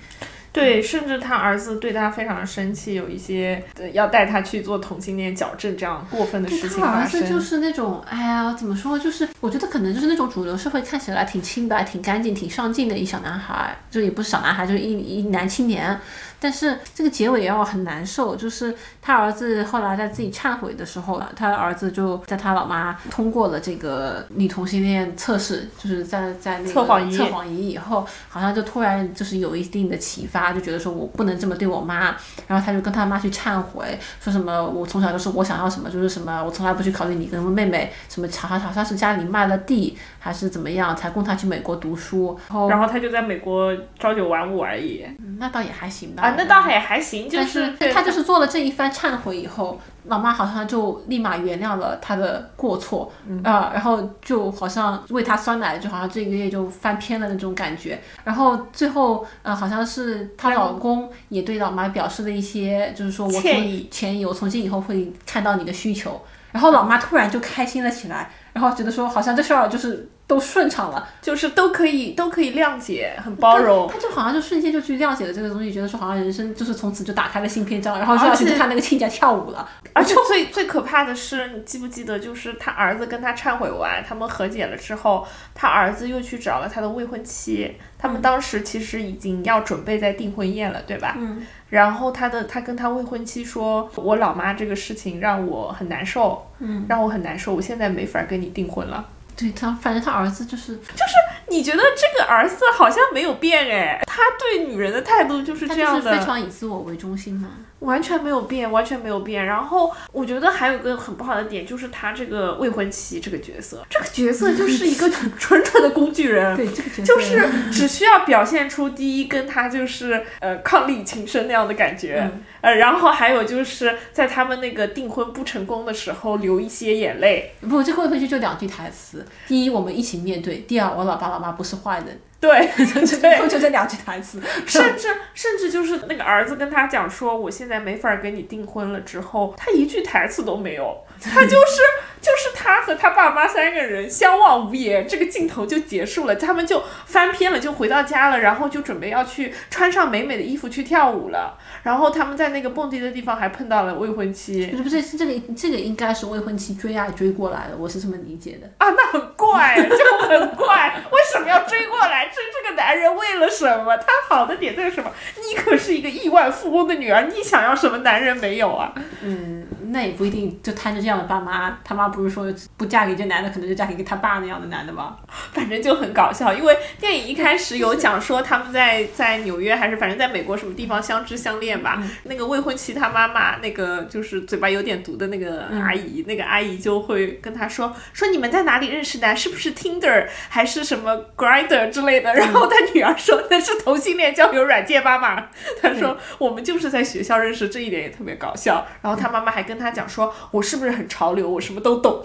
[0.52, 3.60] 对，甚至他儿子对他非常的生气，有一些
[3.92, 7.20] 要带他去做同性恋矫正这样过分的事情发生。
[7.20, 8.96] 他儿子就是那种，哎呀，怎么说？
[8.96, 15.98] 就是我觉得可能就是那种主流社会看起来挺清白、挺干净、挺上进的一小男孩，就也不是小男孩，就是一一男青年。
[16.44, 27.16] 但是这个结尾让我很难受，就是他儿子后来在自己忏悔的时候，他儿子就在他老妈通过了这个女同性恋测试，就是在在那个测谎仪。
[27.16, 32.14] 测谎仪以后，好像就突然就是有一定的启发，就觉得说我不能这么对我妈，
[32.46, 45.04] 然后他就跟他妈去忏悔，说什么我从小就是我想要什么就是什么，我从来不去考虑你跟妹妹什么，好像好像是家里卖了地还是怎么样才供他去美国读书，然后然后他就在美国朝九晚五而已，
[45.38, 46.34] 那倒也还行吧。
[46.34, 58.00] 那倒也还行，就是他就是做了这一番忏悔以后，老妈好像就立马原谅了他的过错啊，然后就好像喂他酸奶，就好像这个月就翻篇了那种感觉。
[58.24, 66.18] 然后最后，呃，好像是她老公也对老妈表示了一些，就是说我歉意，歉意，我从今以后会看到你的需求。
[66.50, 73.87] 然后老妈突然就开心了起来，然后觉得说好像这事儿就是都顺畅了，就是都可以都可以谅解，很包容。
[73.88, 79.68] 他就好像就瞬间就去谅解了这个东西，觉得说好像人生就是从此就打开了新篇章，然后就要去看那个亲家跳舞了。
[79.92, 91.14] 而且最最可怕的是，你记不记得，就是他儿子跟他忏悔完，他们和解了之后，他儿子又去找了他的未婚妻，他们当时其实已经要准备在订婚宴了，对吧？
[91.18, 91.46] 嗯。
[91.68, 99.04] 然后他的他跟他未婚妻说：“我老妈这个事情让我很难受，嗯，让我很难受，我现在没法跟你订婚了。”
[99.36, 101.14] 对他，反正他儿子就是就是，
[101.48, 107.48] 你觉得这个儿子好像没有变哎，他对女人的态度就是这样的，非常以自我为中心嘛。
[107.84, 109.46] 完全没有变，完全没有变。
[109.46, 116.56] 然后我觉得还有个很不好的点，就是他这个未婚妻这个角色，这个角色就是一个 纯纯的工具人。
[116.56, 127.52] 对，这个角色就是只需要表现出第一跟他就是呃伉俪情深那样的感觉，呃，然后还有就是在他们那个订婚不成功的时候流一些眼泪。
[127.60, 132.18] 不，这未婚妻就两句台词：第一，我们一起面对；第二，我老爸老妈不是坏人。
[132.44, 140.94] 对， 对，就这两句台词， 甚至甚至就是那个儿子跟他讲说，我现在没法跟你订婚了之后，他一句台词都没有，
[141.32, 141.82] 他就是
[142.20, 162.24] 就是他和他爸妈三个人相望无言，这个镜头就结束了，他们就翻篇了，就回到家了，然后就准备要去穿上美美的衣服去跳舞了，然后他们在那个蹦迪的地方还碰到了未婚妻，不是不是，这个这个应该是未婚妻追啊追过来的，我是这么理解的啊，那很怪，就很怪，为什么要追过来？
[162.26, 163.96] 追这个男人为了什么？
[163.96, 165.10] 他好的点在什么？
[165.37, 168.92] 你可是一个亿万富翁的女儿，你想要什么男人没有啊？
[169.22, 175.16] 嗯，那也不一定，就摊着这样的爸妈，他妈不是说不嫁给这男的，可能就嫁给他爸那样的男的吧？
[175.52, 182.02] 反正就很搞笑，因为电影一开始有讲说他们在在纽约还是反正在美国什么地方相知相恋吧。
[182.24, 189.34] 那个未婚妻她妈妈那个就是嘴巴有点毒的那个阿姨，那个阿姨就会跟他说说你们在哪里认识的？
[189.36, 192.32] 是不是 Tinder 还是什么 Grinder 之类的？
[192.34, 195.48] 然后他女儿说那是同性恋交友软件妈妈。
[195.82, 198.86] 他说我们就是在学校认识，这一点也特别搞笑。
[199.02, 201.48] 然后他妈妈还跟他讲说，我是不是很潮流？
[201.48, 202.22] 我什么都懂。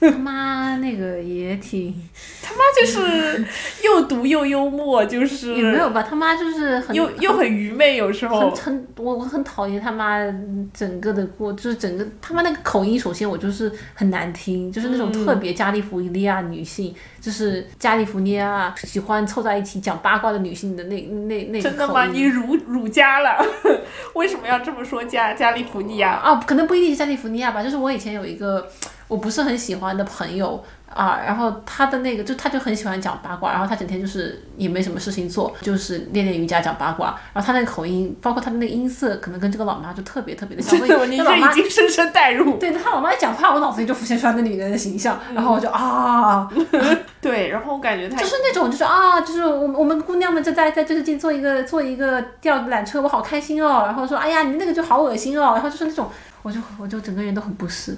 [0.00, 1.92] 他妈那个也挺，
[2.42, 3.44] 他妈就是
[3.84, 6.02] 又毒又幽默，就是也没有吧？
[6.02, 10.18] 他妈就是很又又很愚昧，有时候很很我我很讨厌他妈
[10.72, 22.06] 整个的过，就是整个他妈那个口音，首先我就是很难听，就是那种特别加利福尼亚女性，就是加利福尼亚喜欢凑在一起讲八卦的女性的那那那真的吗？
[22.06, 23.38] 你辱辱家了？
[24.14, 26.34] 为什么要这么说加加利福尼亚啊？
[26.44, 28.68] 可能不一定是加利福尼亚吧，就是我以前有一个
[29.12, 30.62] 我不是很喜欢的朋友。
[30.94, 37.18] 啊，然后他的那个就他就很喜欢讲八卦，然后他整天就是也没什么事情做，就是练练瑜伽讲八卦。
[37.32, 40.78] 然后他那个口音，包括他的那个音色，可能跟这个老妈就特别特别的像。
[40.86, 42.58] 真的，你这已经深深带入。
[42.58, 46.46] 对他老妈一讲话，我脑子里就浮现出来那女人的形象，然后我就啊。
[47.22, 53.84] 对，然后我感觉他就是那种就是啊，就是我们我们姑娘们就在在这个进做一个做一个吊缆车，我好开心哦。
[53.86, 55.52] 然后说哎呀，你那个就好恶心哦。
[55.54, 56.10] 然后就是那种，
[56.42, 57.96] 我就我就整个人都很不适。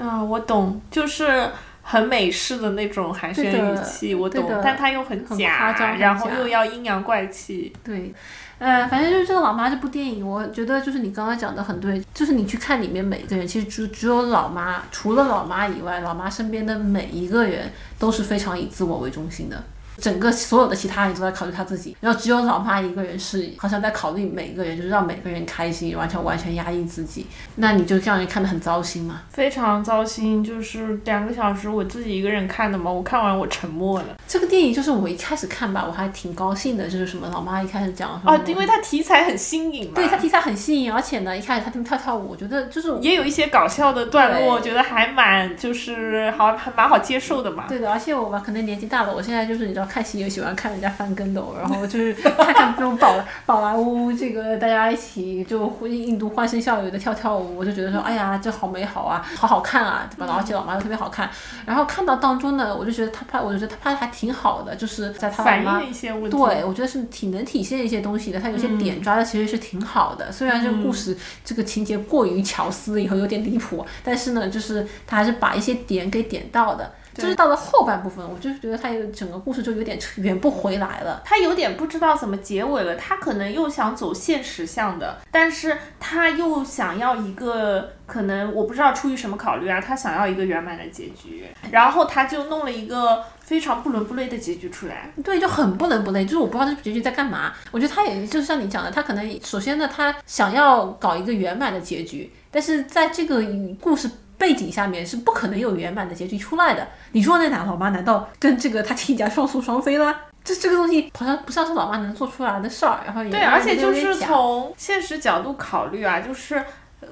[0.00, 1.50] 啊，我懂，就是。
[1.82, 7.72] 很美式的那种寒暄语气，我懂，但他又很假，然后又要阴阳怪气。
[7.82, 8.14] 对，
[8.60, 19.60] 呃，反正就是这个老妈这部电影，我觉得就是你刚刚讲的很对，就是你去看里面每个人，其实只只有老妈，除了老妈以外，老妈身边的每一个人都是非常以自我为中心的。
[20.00, 27.26] 整个所有的其他人都在考虑他自己，然后只有老妈一个人是好像在考虑每一个人，就是让每个人开心，完全完全压抑自己。
[27.56, 29.22] 那你就让人看得很糟心嘛？
[29.30, 34.16] 非常糟心，就是两个小时我自己一个人看的嘛，我看完我沉默了。
[34.26, 39.92] 这个电影就是我一开始看吧，我还挺高兴的，就是什么老妈一开始讲哦，因为它题材很新颖嘛。
[39.96, 47.64] 对，它题材很新颖，而且呢，一开始他们跳跳舞，我觉得就是也有一些搞笑的段落，我觉得还蛮就是好还蛮好接受的嘛。
[47.68, 50.70] 对的，而且我吧可能年纪大了，我现在就是你知道看戏也喜欢看。
[50.70, 53.12] 人家翻跟斗， 然后就是看看这种宝
[53.44, 60.36] 宝莱坞这个大家一起就印度欢声笑语的跳跳舞，我就觉得说，哎呀，这好美好啊，好好看啊，对吧？
[60.38, 61.28] 而且老妈又特别好看。
[61.66, 66.30] 然后看到当中呢，我就觉得他拍，我就觉得他拍的还挺好的，就是在他反映一些问题。
[66.30, 68.38] 对，我觉得是挺能体现一些东西的。
[68.38, 76.92] 他有些点抓的其实是挺好的，虽然这个故事这个情节过于巧思，以后有点离谱，但是呢，就是他还是把一些点给点到的。
[77.14, 82.94] 就是到了后半部分，我就是觉得他有整个故事就有点圆不回来了，他有点不知道怎么结尾了。
[82.96, 95.12] 他可能又想走现实向的，但是他又想要一个可能我不知道出于什么考虑啊，他想要一个圆满的结局，然后他就弄了一个非常不伦不类的结局出来。
[95.24, 97.52] 对，就很不伦不类，就是我不知道这结局在干嘛。
[97.70, 103.42] 我觉得他也就是像你讲的，他可能首先呢，他想要搞一个圆满的结局，但是在这个
[103.80, 104.08] 故事。
[104.40, 106.88] 背景下面是不可能有圆满的结局出来的。
[107.12, 110.16] 你说那俩老妈难道跟这个他亲家双宿双飞了？
[110.42, 116.64] 这这个东西好像不像是老妈能做出来的事儿，然后也对，而且就是从现实角度考虑啊，就是。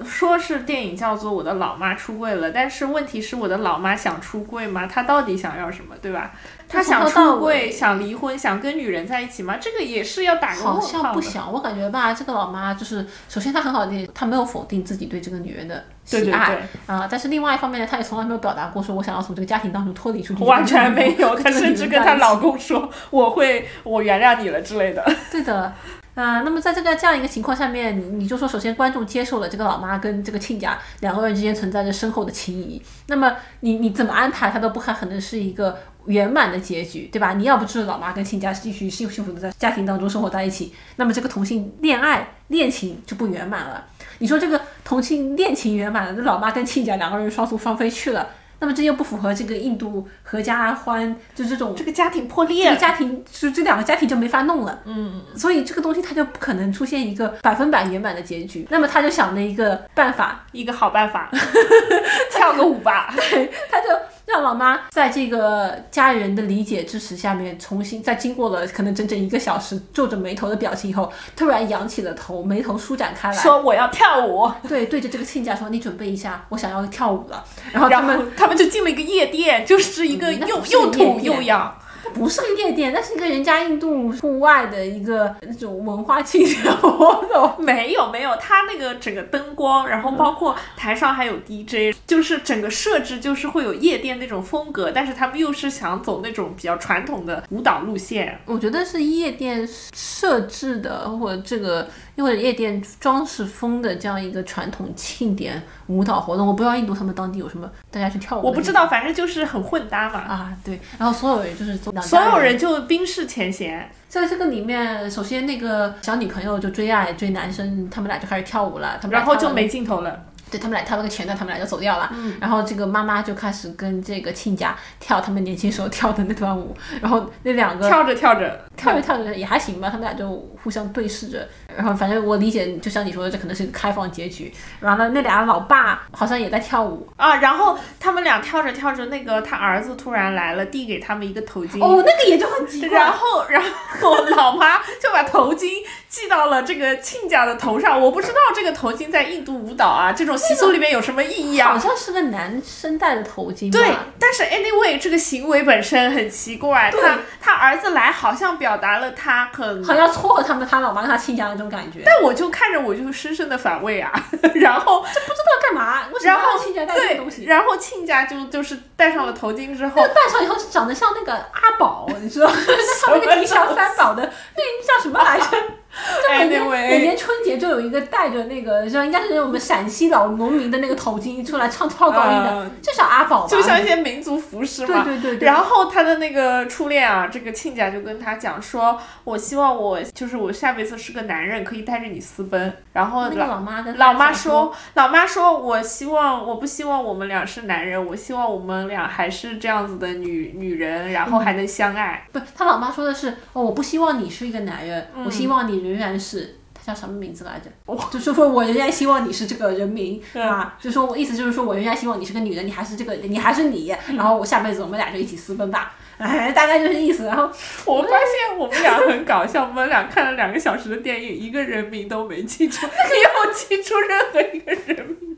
[0.05, 4.85] 说是电影叫做《我的老妈出柜了》，但是问题是我的老妈想出柜吗？
[4.85, 6.31] 她到底想要什么，对吧？
[6.67, 9.57] 她想出柜，想离婚，想跟女人在一起吗？
[9.59, 10.87] 这个也是要打个问号好。
[10.87, 25.05] 像不想，我感觉吧，这个老妈就是，首先她很好的，她没有否定自己对这个女人的喜爱对对对啊，但是另外一方面呢，她也从来没有表达过说我想要从这个家庭当中脱离出去，完全没有， 她甚至跟她老公说：“我会，我原谅你了”之类的。
[25.31, 25.73] 对的。
[26.15, 37.35] 啊、那么在这个这样一个情况下面，你你就说，首先观众接受了这个老妈跟这个亲家两个人之间存在着深厚的情谊，那么你你怎么安排，它都不太可能是一个圆满的结局，对吧？
[37.35, 43.85] 你要不就是老妈跟亲家继续幸幸福的在家庭当中生活在一起，那么这个同性恋爱恋情就不圆满了。
[44.19, 48.27] 你说这个同性恋情圆满了，那老妈跟亲家两个人双宿双飞去了，
[48.59, 58.67] 那么这又不符合这个印度合家欢就这种这个家庭破裂了，这个家庭就这两个家庭就没法弄了，嗯，所以这个东西它就不可能出现一个百分百圆满的结局。
[58.69, 61.29] 那么他就想了一个办法， 一个好办法，
[62.31, 63.13] 跳个舞吧。
[63.31, 63.87] 对他就
[64.29, 81.75] 让老妈在这个家人的理解支持下面，重新在经过了可能整整一个小时皱着眉头的表情以后，突然扬起了头，眉头舒展开来，说我要跳舞，对对着这个亲家说：“你准备一下，我想要跳舞了。”然后他们后他们就进了一个夜店，就是一个又又土又洋。
[82.13, 87.63] 不是夜店，那是一个人家印度户外的一个那种文化庆典活动。
[87.63, 98.39] 没有没有，它那个整个灯光，然后包括台上还有 DJ，就是整个设置就是会有夜店那种风格，但是他们又是想走那种比较传统的舞蹈路线。
[98.45, 101.87] 我觉得是夜店设置的，或者这个
[102.21, 106.47] 或者夜店装饰风的这样一个传统庆典舞蹈活动。
[106.47, 110.19] 我不知道印度他们当地有什么大家去跳舞，我不知道，反正就是很混搭嘛。
[110.19, 110.53] 啊。
[110.63, 120.25] 对，然后所有人就是所有人就冰释前嫌，在这个里面，首先那个小女朋友就追爱追男生，他们俩就开始跳舞了，他们俩跳了然后就没镜头了。
[120.49, 122.11] 对他们俩跳了个前段，他们俩就走掉了。
[122.39, 130.29] 然后这个妈妈就开始跟这个亲家跳他们年轻时候跳的那段舞，然后那两个跳着跳着，跳着跳着也还行吧，他们俩就
[130.63, 131.47] 互相对视着。
[131.75, 134.51] 然后反正我理解，就像你说的，这可能是个开放结局。
[134.79, 137.07] 然后呢，那俩老爸好像也在跳舞。
[137.15, 141.81] 啊，然后他们俩跳着跳着，那个他儿子突然来了，递给他们一个头巾。
[141.81, 142.97] 哦，那个也就很奇怪。
[142.97, 143.61] 然后，然
[144.01, 145.67] 后老妈就把头巾
[146.09, 147.99] 系到了这个亲家的头上。
[147.99, 151.69] 我不知道这个头巾在印度舞蹈啊这种习俗里面有什么意义啊？
[151.73, 153.71] 好像是个男生戴的头巾。
[153.71, 156.91] 对，但是 anyway 这个行为本身很奇怪。
[156.91, 162.01] 他他儿子来好像表达了他很好像撮合他们他老妈跟他亲家那种感觉。
[162.05, 164.11] 但我就看着我就深深的反胃啊，
[164.55, 172.55] 然后这不知道干嘛，为什么然后亲家戴这个东西？，然后亲家就就是戴上了头巾之后那，个戴上以后长得像那个阿宝，你知道吗？
[173.05, 175.45] 像那个吉祥三宝的，那个叫什么来着？
[176.27, 185.03] 就每年 Anyway 每年春节就有一个戴着那个，像应该是我们陕西老农民的那个头巾出来唱跳高音的嗯，就像阿宝吧，就像一些民族服饰嘛。
[185.03, 192.71] 对对对对然后他的那个初恋啊，这个亲家就跟他讲说，我希望我就是我下辈子是个男人，可以带着你私奔。
[192.93, 202.27] 然后那个老妈跟老妈说，老妈说，我希望我不希望我们俩是男人，我希望我们俩还是这样子的女女人，然后还能相爱。
[202.31, 206.55] 不，他老妈说的是，哦，我不希望你是一个男人，嗯我希望你仍然是。
[206.81, 207.69] 他叫什么名字来着？
[208.09, 217.25] 就说说我仍然希望你是这个人名嗯啊，就说我意思就是说我仍然希望你是个女的，你还是这个，你还是你，嗯然后我下辈子我们俩就一起私奔吧， 哎，大概就是意思。
[217.25, 217.51] 然后
[217.85, 225.28] 我发现我们俩很搞笑，我们俩看了两个小时的电影，一个人名都没记住，没有记住任何一个人名，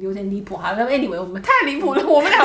[0.00, 0.74] 有点离谱哈。
[0.76, 2.44] 那 anyway，我们太离谱了，我们俩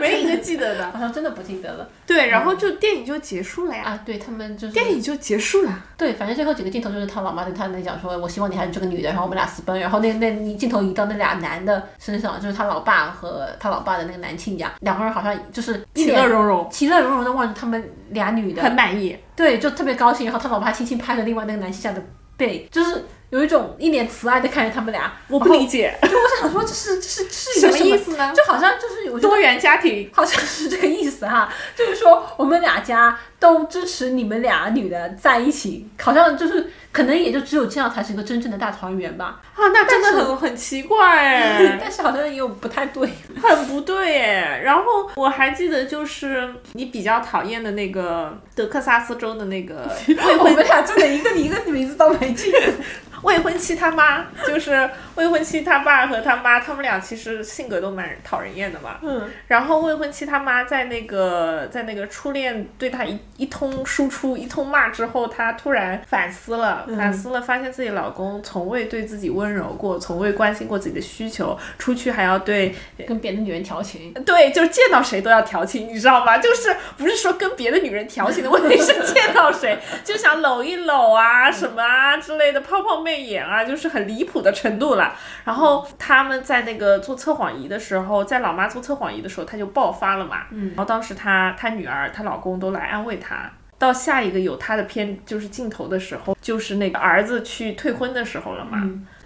[0.00, 0.88] 没没一个记得的。
[0.92, 4.00] 好像真的不记得了对，然后就电影就结束了呀，啊。
[4.04, 5.84] 对他们就是电影就结束了。
[5.96, 9.78] 对，反正最后几个镜头就是他老妈对他那讲说，我希望你还是这个女的，然后我们俩私奔。
[9.78, 19.16] 然后那那你镜头移到那俩男的身上，就是他老爸和他老爸的那个男亲家，两个人好像就是其乐融融，其乐融融的望着他们俩女的，很满意。
[19.36, 20.26] 对，就特别高兴。
[20.26, 22.02] 然后他老爸还轻轻拍着另外那个男亲家的
[22.36, 25.10] 背，就是有一种一脸慈爱的看着他们俩。
[25.28, 28.30] 我不理解就我想说，这是这是是什么么意思呢？
[28.36, 39.40] 就好像就是有多元家庭，好像是这个意思哈，就是说我们俩家都支持你们俩女的在一起，好像就是可能也就只有这样才是一个真正的大团圆吧。
[39.54, 43.08] 啊，那真的很很奇怪哎， 但是好像也有不太对。
[43.40, 44.60] 很不对哎。
[44.62, 44.82] 然后
[45.16, 52.60] 我还记得就是你比较讨厌的那个德克萨斯州的那个未 我们俩真的一个一个名字都没记得。
[53.22, 58.98] 未婚妻他妈，就是未婚妻他爸和他妈，他们俩其实性格都蛮讨人厌的嘛。
[59.02, 72.74] 嗯，然后未婚妻他妈在那个在那个初恋对他一一通输出一通骂之后，她突然反思了，反思了，发现自己老公从未对自己温柔过，从未关心过自己的需求，出去还要对
[73.06, 74.12] 跟别的女人调情。
[74.24, 76.38] 对，就是见到谁都要调情，你知道吗？
[76.38, 85.14] 就是不是说跟别的女人调情的问题，是见到谁就想搂一搂啊，什么啊之类的，泡泡媚眼啊，就是很离谱的程度了。
[85.44, 90.46] 然后他们在那个做测谎仪的时候，在老妈做测谎仪的时候，他就爆发了嘛。
[90.50, 93.50] 嗯然后当时她她女儿她老公都来安慰她。
[93.78, 98.82] 到下一个有她的片就是镜头的时候，就是那个儿子去退婚的时候了嘛。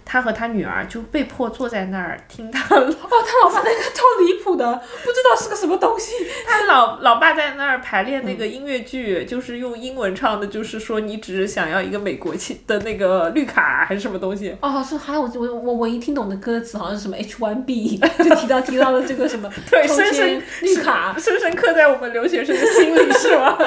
[0.09, 6.13] 她和他女儿就被迫坐在那儿听他 老哦，他老爸那个超离谱的，不知道是个什么东西。
[6.47, 14.55] 他老老爸在那儿排练那个音乐剧，就是用英文唱的，就是说你只是想要一个美国气的那个绿卡还是什么东西？
[14.61, 23.57] 哦，是还有我我我唯一听懂的歌词好像是什么 H one B， 就提到提到了这个什么对，深深绿卡，深深刻在我们留学生的心里，是吗？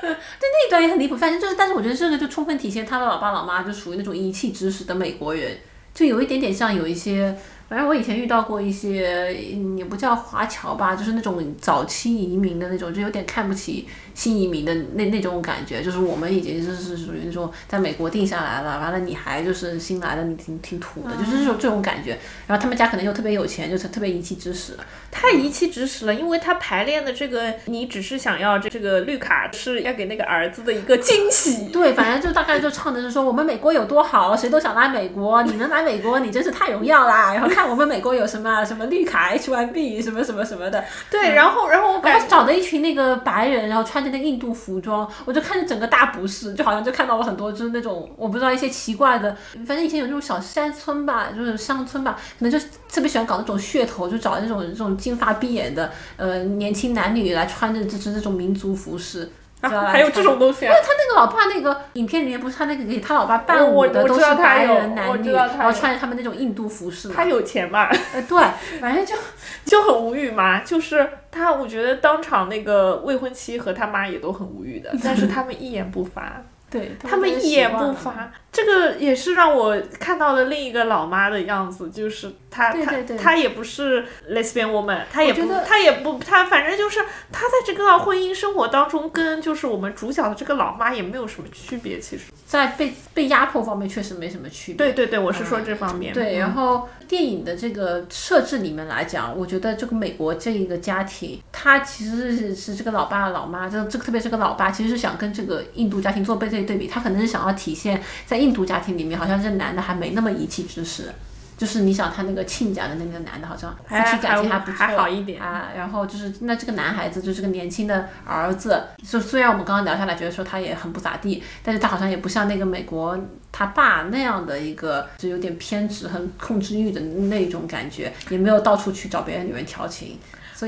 [0.00, 1.16] 对那一段也很离谱。
[1.16, 5.56] 反正就是，但是我觉得这个就充分体现他的老爸老妈就属于那种一气之使的美国人，
[5.94, 7.34] 就有一点点像有一些。
[7.68, 9.34] 反正我以前遇到过一些，
[9.76, 13.86] 也不叫华侨吧，就是那种早期移民的那种，就有点看不起
[14.18, 15.80] 新移民的那那种感觉。
[15.80, 22.18] 就是我们已经就是属于那种在美国定下来了，完了你还就是新来的，你挺挺土的，就是这种这种感觉。
[22.48, 24.72] 然后他们家可能又特别有钱，就是特别一气之使。
[25.10, 31.68] 太一气指使了，因为他排练的这个，你只是想要这这个绿卡是要给那个儿子的一个惊喜。
[31.72, 37.32] 对，反正就大概就唱的是说我们美国有多好，谁都想来美国，你能来美国，你真是太荣耀啦。
[37.32, 49.36] 然后看我们美国有什么什么绿卡 H1B 什么什么什么的，对，然后然后我然感觉找的一群那个白人，然后穿着那印度服装，我就看着整个大不适，就好像就看到了很多就是那种我不知道一些奇怪的，
[49.66, 52.58] 反正以前有那种小山村吧，就是乡村吧，可能就
[52.90, 59.30] 特别喜欢搞那种噱头，就找那种这种金发碧眼的呃年轻男女来穿着就是那种民族服饰。
[59.62, 60.74] 还有这种东西啊。
[60.74, 67.24] 他那个老爸那个影片里面不是他那个给他老爸伴舞我的都是白人男女，然后穿着他们那种印度服饰他。
[67.24, 68.42] 有钱嘛，呃，对，
[68.80, 69.14] 反正就
[69.64, 70.60] 就很无语嘛。
[70.60, 77.92] 就是他，我觉得当场那个未婚妻和他妈也都很无语的， 但是他们一言不发， 对他们一言不。
[77.92, 78.32] 发。
[78.50, 87.00] 这个也是让我看到了另一个老妈的样子，就是她，对对对她她也不是 lesbian woman，她也不我觉得，她也不，她反正就是
[87.32, 92.24] 她在这个婚姻生活当中，跟就是我们主角的这个老妈也没有什么区别，其实。
[92.46, 94.76] 在被被压迫方面确实没什么区别。
[94.78, 96.14] 对对对，我是说这方面。
[96.14, 111.12] 对，嗯然后电影的这个设置里面来讲，我觉得这个美国这一个家庭，他其实是是这个老爸老妈，这这个特别这个老爸，其实是想跟这个印度家庭做背对对比，他可能是想要体现在印度家庭里面，好像这男的还没那么一气之使。
[111.58, 115.68] 就是你想他那个亲家的那个男的，好像夫还妻感情还不错，还好一点啊。
[115.76, 123.18] 然后就是那这个男孩子就是个年轻的儿子，就虽然我们刚刚聊下来觉得说他也很不咋地，但是他好像也不像那个美国
[123.50, 130.16] 他爸那样的一个就有点偏执、和控制欲的那种感觉，也没有到处去找别的女人调情。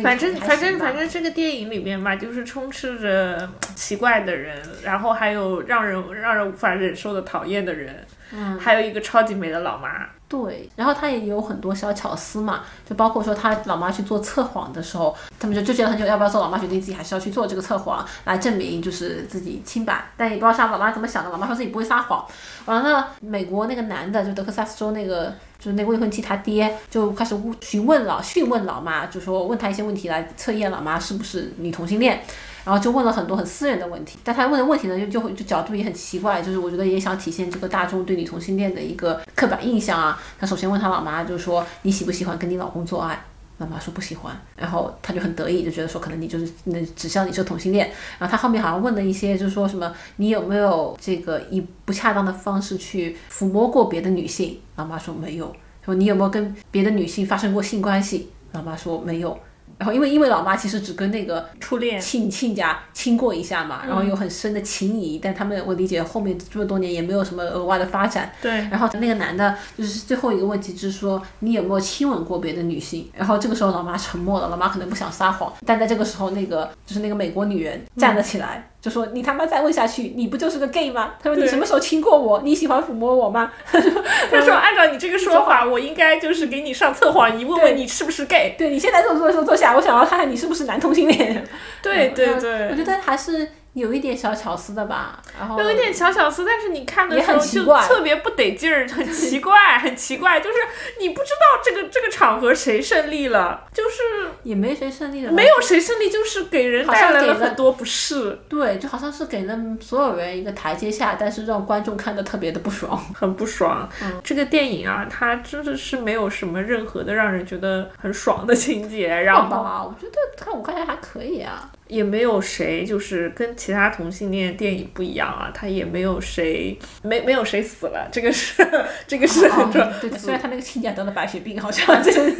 [0.05, 22.25] 反正反正反正这个电影里面吧，就是充斥着奇怪的人，然后还有让人让人无法忍受的讨厌的人，嗯，还有一个超级美的老妈，对，然后他也有很多小巧思嘛，就包括说他老妈去做测谎的时候，他们就纠结了很久要不要做，老妈决定自己还是要去做这个测谎，来证明就是自己清白，但也不知道像老妈怎么想的，老妈说自己不会撒谎。
[22.67, 32.23] 完了，美国那个男的就德克萨斯州那个就是那个未婚妻他爹就开始询问老询问老妈，就说问他一些问题来测验老妈是不是女同性恋。
[32.65, 40.21] 然后就问了很多很私人的问题，但他问的问题呢，就就就角度也很奇怪，就是我觉得也想体现这个大众对女同性恋的一个刻板印象啊。
[40.39, 43.23] 他首先问他老妈，就是说你喜不喜欢跟你老公做爱？
[43.59, 47.91] 老妈说不喜欢，然后他就很得意，就觉得说可能你就是那指向你是同性恋。
[48.19, 54.59] 然后他后面好像问了一些，就是说什么你有没有这个以不恰当的方式去抚摸过别的女性？
[54.77, 55.55] 老妈说没有。
[55.85, 58.31] 说你有没有跟别的女性发生过性关系？
[58.53, 59.39] 老妈说没有。
[59.81, 68.31] 然后因为因为老妈其实只跟那个初恋，亲亲家亲过一下嘛，然后有很深的情谊，但他们我理解后面这么多年也没有什么额外的发展。
[68.43, 73.11] 对，然后那个男的就是最后一个问题，就是说你有没有亲吻过别的女性？
[73.17, 81.13] 然后这个时候老妈沉默了，老妈可能不想撒谎，但在这个时候，那个就是那个美国女人站了起来，就说你他妈再问下去，你不就是个 gay 吗？
[81.23, 82.41] 他说你什么时候亲过我？
[82.43, 83.53] 你喜欢抚摸我吗？
[83.71, 88.55] 他说按照你这个说法，我应该就是给你上测谎仪，问问你是不是 gay。
[88.57, 91.47] 对你现在坐坐坐坐下，我想要看看你是不是男同性恋。
[91.83, 100.57] 对对 对我，觉得还是有一点小巧思的吧，然后有一点小巧思，但是你看的时候就特别不得劲儿，很 奇怪，很奇怪，就是
[100.99, 113.01] 你不知道这个这个场合谁胜利了，就是也没谁胜利了，没有谁胜利，就是给人带来了了很多不适，对，就好像是给了所有人一个台阶下，但是让观众看的特别的不爽。
[113.15, 113.89] 很不爽。
[114.25, 121.71] 这个电影啊，它真的是没有什么任何的让人觉得很爽的情节，然后好吧，我觉得看我看起来还可以啊。
[121.91, 128.55] 也没有谁就是跟其他同性恋电影不一样啊，他也没有谁没没有谁死了，这个是
[129.07, 129.87] 这个是很重要。
[129.87, 132.31] 哦对，虽然他那个亲家得了白血病，好像这个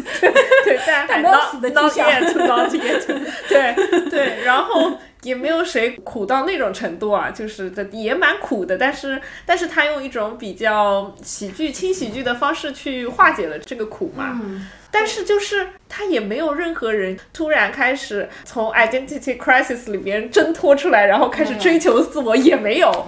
[0.65, 3.07] 对，但还 没有 not 死的迹 not 象 yet not yet，
[3.49, 4.93] 对对，然后
[5.23, 14.41] 也没有谁苦到那种程度啊，就是的也蛮苦的，但是但是他用一种比较喜剧轻喜剧的方式去化解了这个苦嘛。
[14.93, 23.07] 但是就是他也没有任何人突然开始从 identity crisis 里边挣脱出来，然后开始追求自我，也没有，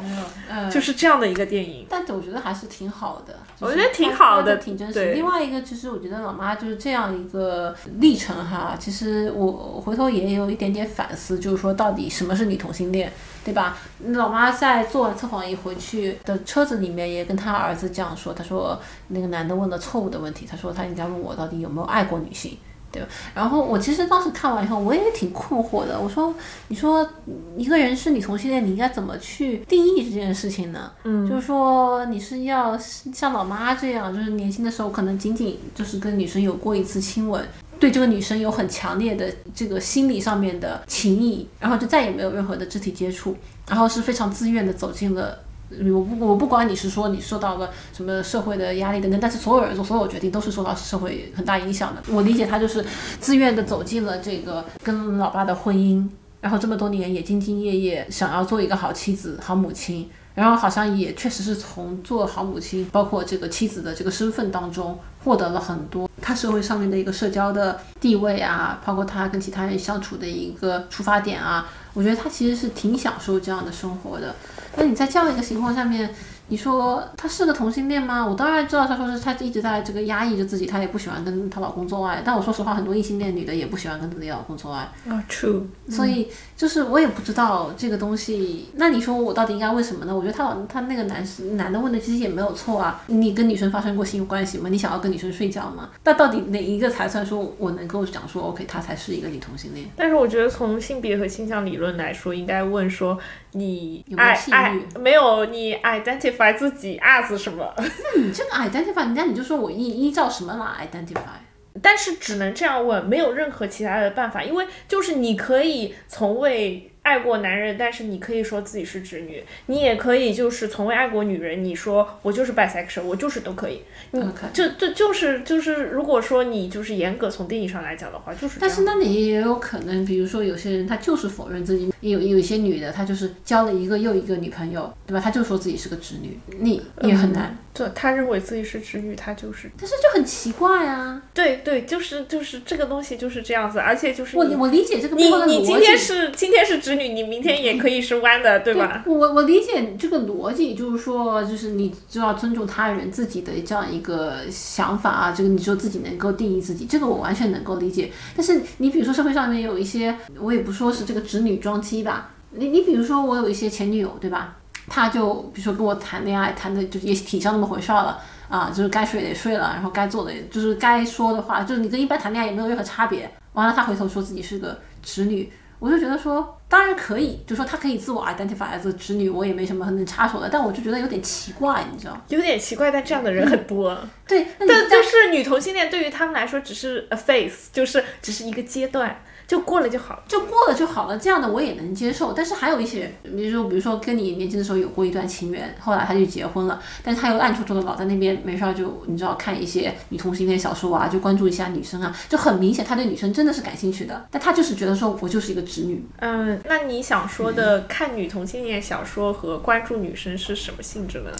[0.48, 1.84] 嗯，就是这样的一个电影。
[1.90, 4.94] 但我觉得还是挺好的，我就是觉得挺好的挺真实。
[4.94, 13.12] 对另外一个，其实我觉得老妈就是这样一个历程哈，其实我我回头也有一点点反思，就是说到底什么是女同性恋，
[13.44, 13.78] 对吧？
[14.08, 22.56] 老妈在做完测谎仪回去的车子里面也跟她儿子这样说，她说那个男的问了错误的问题，他说他应该问我到底有没有爱过女性。
[22.92, 23.08] 对吧？
[23.34, 25.98] 然后我其实当时看完以后，我也挺困惑的。
[25.98, 26.34] 我说，
[26.68, 27.08] 你说
[27.56, 30.92] 一个人是女同性恋，你应该怎么去定义这件事情呢？
[31.04, 37.42] 嗯，就是说你是要像老妈这样，就是年轻的时候可能仅仅就是跟女生有过一次亲吻，
[37.82, 43.36] 对这个女生有很强烈的这个心理上面的情谊，然后就再也没有任何的肢体接触，
[43.68, 45.40] 然后是非常自愿的走进了。
[45.68, 52.00] 我不，我不管你是说你受到了什么社会的压力等等，但是所有人做所有决定都是受到社会很大影响的。
[52.06, 52.84] 我理解他就是
[53.18, 56.08] 自愿的走进了这个跟老爸的婚姻，
[56.40, 71.66] 然后这么多年也兢兢业业想要做一个好妻子、好母亲，然后好像也确实是从做好母亲，包括这个妻子的这个身份当中获得了很多他社会上面的一个社交的地位啊，包括他跟其他人相处的一个出发点啊。
[71.94, 74.34] 我觉得他其实是挺享受这样的生活的。
[74.76, 76.14] 那你在这样一个情况下面，
[76.52, 78.26] 你说他是个同性恋吗？
[78.26, 82.20] 我当然知道，他说是他一直在这个压抑着自己，他也不喜欢跟她老公做爱。
[82.22, 84.82] 但我说实话，很多异性恋女的也不喜欢跟自己老公做爱。
[85.08, 85.62] 啊，true。
[85.88, 88.68] 所以就是我也不知道这个东西。
[88.74, 90.14] 那你说我到底应该问什么呢？
[90.14, 93.02] 我觉得他老他那个男男的问的其实也没有错啊。
[93.06, 94.68] 你跟女生发生过性关系吗？
[94.68, 95.88] 你想要跟女生睡觉吗？
[96.04, 99.86] 那到底哪一个才算说我能够讲说 OK，他才是一个女同性恋？
[99.96, 103.18] 但是我觉得从性别和倾向理论来说，应该问说
[103.52, 107.74] 你有没有没有你 identify 自己 as 什么？
[107.76, 111.40] 那你这个 identify，那你就说我依依照什么来 identify？
[111.80, 123.82] 但是只能这样问，没有任何其他的办法，因为就是你可以从未爱过男人，但是你可以说自己是直女，你也可以就是从未爱过女人，你说我就是 bisexual，我就是都可以。
[124.12, 124.22] 你
[124.52, 128.58] 就就就是就是，如果说你就是严格从定义上来讲的话，就是。
[128.60, 135.20] 但是那你也有可能，比如说有些人他就是否认自己，有有一些女的，她就是交了一个又一个女朋友，对吧？
[135.20, 141.22] 她就说自己是个直女，你也很难，对他认为自己是直女，他就是但是就很奇怪啊。
[141.32, 145.56] 对对，就是就是这个东西就是这样子，而且就是我我理解这个背你后的逻辑。
[145.56, 149.02] 你今天是今天是直女，你明天也可以是弯的，对吧？
[149.06, 158.12] 我我理解这个逻辑，就是说，就是你就要尊重他人自己的这样一个想法啊，这个你就自己能够定义自己，这个我完全能够理解。
[158.36, 164.58] 但是你比如说社会上面有一些，我也不说是这个直女装机吧，你你比如说我有一些前女友，对吧？
[164.92, 168.20] 她就比如说跟我谈恋爱，谈的就也挺像那么回事儿了。
[168.48, 173.30] 啊，就是该睡的也睡了，然后该做的也就是该说的话，就是你跟一般谈恋爱也没有任何差别。
[173.54, 182.20] 完了，他回头说自己是个直女，我就觉得说，当然可以，就说他可以自我 identify as 直女，我也没什么能插手的，但我就觉得有点奇怪，你知道？
[182.28, 183.98] 有点奇怪，但这样的人很多。
[184.28, 189.22] 对，但就是女同性恋对于他们来说只是 a phase，就是只是一个阶段，
[189.52, 190.22] 就过了就好了。
[190.26, 192.32] 就过了就好了，这样的我也能接受。
[192.32, 206.02] 但是还有一些人，比如说，比如说跟你年轻的时候有过一段情缘，后来他就结婚了，但是他又暗戳戳的老在那边没事儿就你知道看一些女同性恋小说啊，就关注一下女生啊，就很明显他对女生真的是感兴趣的，但他就是觉得说我就是一个直女。
[206.20, 211.36] 嗯，那你想说的看女同性恋小说和关注女生是什么性质的呢？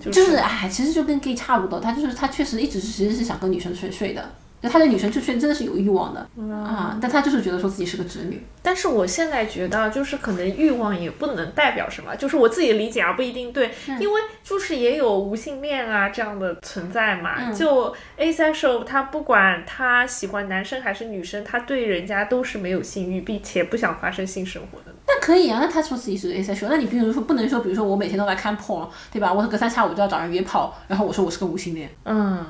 [0.00, 4.30] 就就是哎，其实就跟 gay 差不多，他就是他确实一直是其实是想跟女生睡睡的，
[4.60, 6.20] 就他对女生就确真的是有欲望的、
[6.52, 8.44] 啊，但他就是觉得说自己是个直女。
[8.62, 17.52] 但是我现在觉得，就是可能欲望也不能代表什么，就是我自己理解啊，不一定对，因为就是也有无性恋啊这样的存在嘛。
[17.52, 24.94] 就 asexual，他不管他喜欢男生还是女生，他对人家都是没有性欲，并且不想发生性生活的。
[25.06, 29.32] 那可以啊，那他说自己是 asexual，那你比如说不能说，比如说我每天都来看 porn，对吧？
[29.32, 32.44] 我隔三差五就要找人约炮，然后我说我是个无性恋，嗯，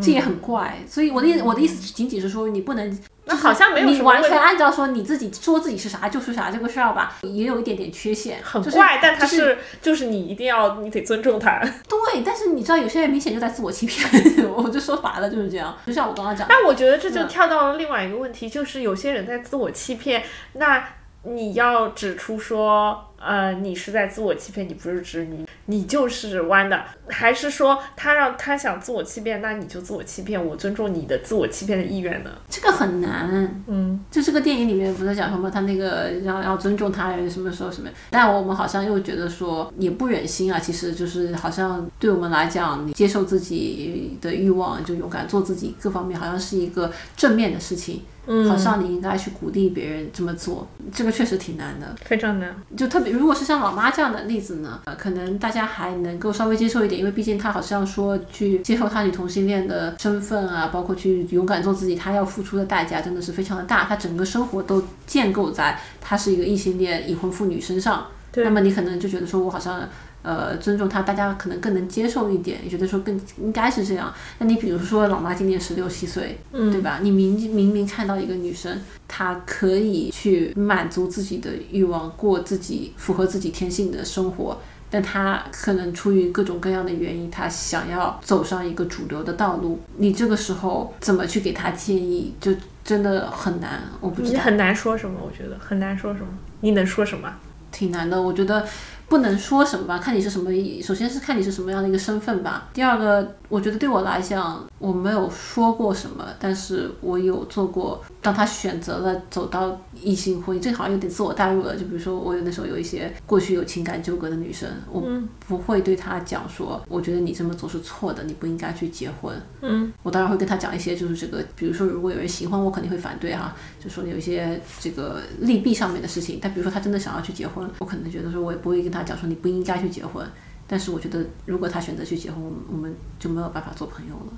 [0.00, 0.78] 这也很怪。
[0.86, 2.98] 所以我的意我的意思仅仅是说，你不能。
[3.24, 11.60] 那好像没有完全按照说你自己说自己是啥就是啥这个事儿吧，也有一点点缺陷，就是很怪，但是就是你一定要你得尊重他。
[11.88, 14.04] 对，但是你知道有些人明显就在自我欺骗，
[14.52, 15.72] 我就说白了就是这样。
[15.86, 20.24] 就像我刚刚讲的，那我觉得这就嗯跳到了另外一个问题，就是有些人在自我欺骗，
[20.54, 20.84] 那
[21.22, 32.30] 你要指出说，呃，你是在自我欺骗，你不是直女，你就是弯的，还是说他让他想自我欺骗，那你就自我欺骗，我尊重你的自我欺骗的意愿呢？
[32.48, 33.62] 这个很难。
[33.66, 48.02] 嗯，就这个电影里面不是讲什么他那个要要尊重他人什么时候什么，但我们好像又觉得说也不忍心啊，其实就是好像对我们来讲，你接受自己的欲望，就勇敢做自己，各方面好像是一个正面的事情。
[48.26, 51.94] 嗯，好像你应该去鼓励别人这么做，这个确实挺难的。
[52.04, 52.54] 非常难。
[52.76, 68.06] 就特别，如果是像老妈这样的例子呢，呃，可能大家还能够稍微接受一点，因为毕竟她好像说去接受她女同性恋的身份啊，包括去勇敢做自己，她要付出的代价真的是非常的大，她整个生活都建构在她是一个异性恋已婚妇女身上。
[68.30, 69.88] 对那么你可能就觉得说我好像。
[70.22, 74.12] 呃，尊重她，大家可能更能接受一点，也觉得说更应该是这样。
[74.38, 77.00] 那你比如说，老妈今年十六七岁，嗯，对吧？
[77.02, 89.80] 你明明明看到一个女生，她可以去满足自己的欲望，过自己符合自己天性的生活，但她可能出于各种各样的原因，她想要走上一个主流的道路。
[89.96, 92.52] 你这个时候怎么去给她建议，就
[92.84, 93.82] 真的很难。
[94.00, 96.26] 我不知道，你很难说什么，我觉得很难说什么。
[96.60, 97.32] 你能说什么？
[97.72, 98.20] 挺难的。
[98.20, 98.64] 我觉得
[99.12, 100.50] 不能说什么吧，看你是什么，
[100.82, 102.70] 首先是看你是什么样的一个身份吧。
[102.72, 108.02] 第二个，我觉得对我来讲，我没有说过什么，但是我有做过。
[108.22, 111.76] 当他选择了走到异性婚姻，这好像有点自我代入了。
[111.76, 115.02] 就比如说，我有那时候有一些过去有情感纠葛的女生，我
[115.48, 119.34] 不会对她讲说，我觉得你这么做是错的，你不应该去结婚。
[119.60, 126.38] 嗯，我当然会跟她讲一些，就是这个，比如说，如果有人喜欢我，肯定会反对哈，就说有一些这个利弊上面的事情。
[126.40, 130.24] 但比如说他真的想要去结婚，我可能觉得说，我也不会跟他讲说你不应该去结婚。
[130.68, 134.32] 但是我觉得，如果他选择去结婚，我们我们就没有办法做朋友了。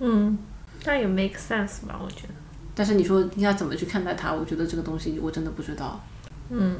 [0.00, 0.36] 嗯，
[0.84, 2.00] 那也 make sense 吧？
[2.02, 2.34] 我觉得。
[2.78, 4.32] 但是你说应该怎么去看待他？
[4.32, 6.00] 我觉得这个东西我真的不知道。
[6.48, 6.76] 嗯，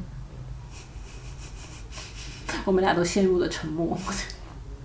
[2.64, 3.98] 我们俩都陷入了沉默。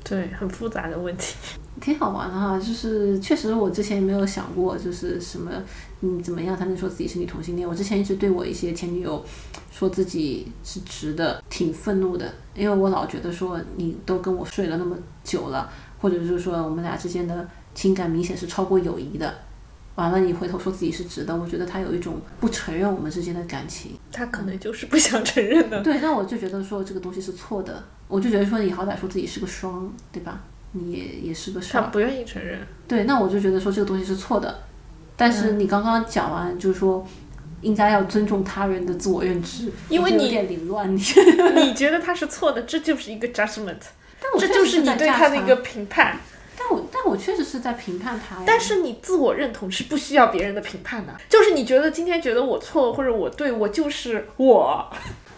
[0.03, 1.35] 对，很复杂的问题。
[1.79, 5.51] 挺好玩的哈，就是确实我之前没有想过，就是什么
[5.99, 7.69] 你怎么样才能说自己是女同性恋。
[7.69, 9.23] 我之前一直对我一些前女友
[9.71, 19.31] 说自己是直的，挺愤怒的，因为我老觉得说你都跟我睡了那么久了，或者是说我们俩之间的情感明显是超过友谊的。
[19.95, 23.97] 完了，你回头说自己是直的，我觉得他有一种不承认我们之间的感情。
[24.11, 25.81] 他可能就是不想承认的。
[25.83, 30.41] 对，那我就觉得说这个东西是错的，我就觉得说你好歹说自己是个双，对吧？
[30.71, 31.83] 你也也是个双。
[31.83, 32.59] 他不愿意承认。
[32.87, 34.63] 对，那我就觉得说这个东西是错的。
[35.15, 37.05] 但嗯是你刚刚讲完，就是说
[37.61, 40.91] 应该要尊重他人的自我认知，因为你点凌乱。
[40.95, 40.99] 你
[41.55, 43.77] 你觉得他是错的，这就是一个 judgment，
[44.19, 46.17] 但我这就是你对他的一个评判。
[47.03, 48.37] 但我确实是在评判他。
[48.45, 54.89] 但是你自我认同是不需要别人的评判的，就是你觉得今天觉得我错或者我对，我就是我。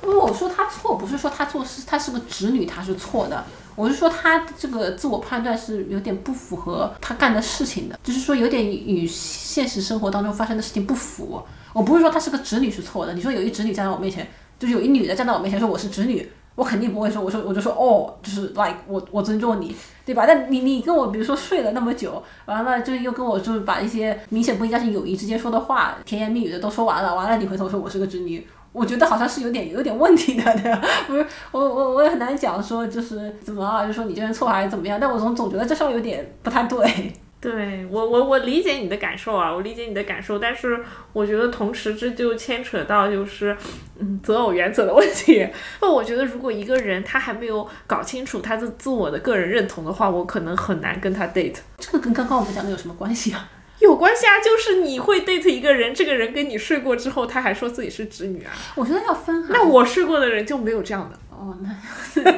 [0.03, 3.43] 因为我说他错，不是说他做是他是个直女，他是错的。
[3.75, 11.41] 我是说他这个自我判断是有点不符合他干的事情的，就是说有点与现实生活当中发生的事情不符。
[11.73, 14.27] 我不是说他是个直女是错的，你说有一直女站在我面前，
[14.59, 19.75] 就是有一女的站在我面前说我是直女，我肯定不会说，我说我就说哦，就是 like 我我尊重你，
[20.05, 20.25] 对吧？
[20.25, 28.47] 但你你跟我比如说睡了那么久，完了就是又跟我就是把一些明显不应该是友谊之间说的话，甜言蜜语的都说完了，完了你回头说我是个直女。
[28.71, 30.81] 我觉得好像是有点有点问题的，对吧？
[31.07, 37.13] 不是，我我我也很难讲说就是怎么啊，就说你这人错还是怎么样，但我总总觉得这稍微有点不太对。
[37.41, 40.79] 对我我我理解你的感受啊，我理解你的感受，但是
[41.13, 43.55] 我觉得同时这就牵扯到就是
[43.99, 45.47] 嗯择偶原则的问题。
[45.79, 51.57] 那 我觉得如果一个人他还没有搞清楚他的自我的个人认同的话，我可能很难跟他 date。
[51.77, 53.47] 这个跟刚刚我们讲的有什么关系啊？
[53.79, 58.51] 有关系啊，就是你会 date 一个人，这个人跟你睡过之后，他还说自己是直女啊。
[58.73, 59.49] 我觉得要分哈。
[59.51, 61.69] 那我睡过的人就没有这样的，哦，那
[62.15, 62.33] 这是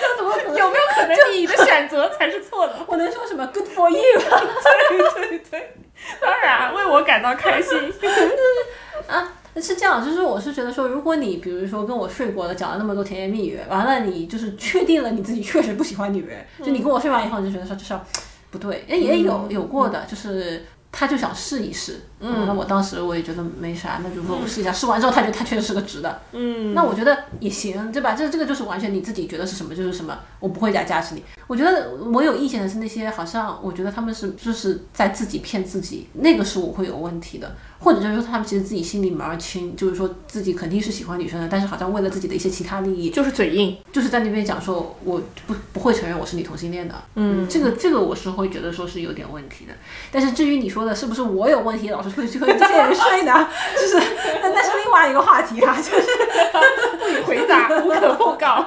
[0.00, 0.36] 叫什么？
[0.58, 2.74] 有没有可能你的选择才是错的？
[2.86, 3.98] 我能说什么？Good for you。
[5.18, 5.76] 对对对，
[6.20, 7.92] 当然为我感到开心。
[9.08, 18.00] 啊，是这样，就是我是觉得说，如果你比如说跟我睡过了，讲了那么多甜言蜜语，完了你就是确定了你自己确实不喜欢女人，就你跟我睡完以后，你就觉得说这事儿
[18.50, 28.14] 不对，哎，也有有过的，就是他就想试一试，嗯，那我当时我也觉得没啥，那就说我试一下，试完之后他觉得他确实是个直的，嗯，那我觉得也行，对吧？
[28.14, 31.22] 这这个就是完全你自己觉得是什么就是什么，我不会加价值你。
[31.48, 37.56] 我觉得我有意见的是那些好像我觉得他们是就是在自己骗自己，那个是我会有问题的。
[37.82, 46.94] 或者就是说他们其实自己心里门儿清，就是说自己肯定是喜欢女生的，但是好像为了自己的一些其他利益，就是嘴硬，就是在那边讲说我不不会承认我是女同性恋的。
[47.16, 49.72] 嗯，这个这个我是会觉得说是有点问题的。
[50.12, 53.48] 但是至于你说的是不是我有问题，老是会去和这些人睡呢？
[53.74, 53.96] 就是
[54.42, 56.06] 那那是另外一个话题哈、 就是
[56.98, 58.64] 不予回答， 无可奉告。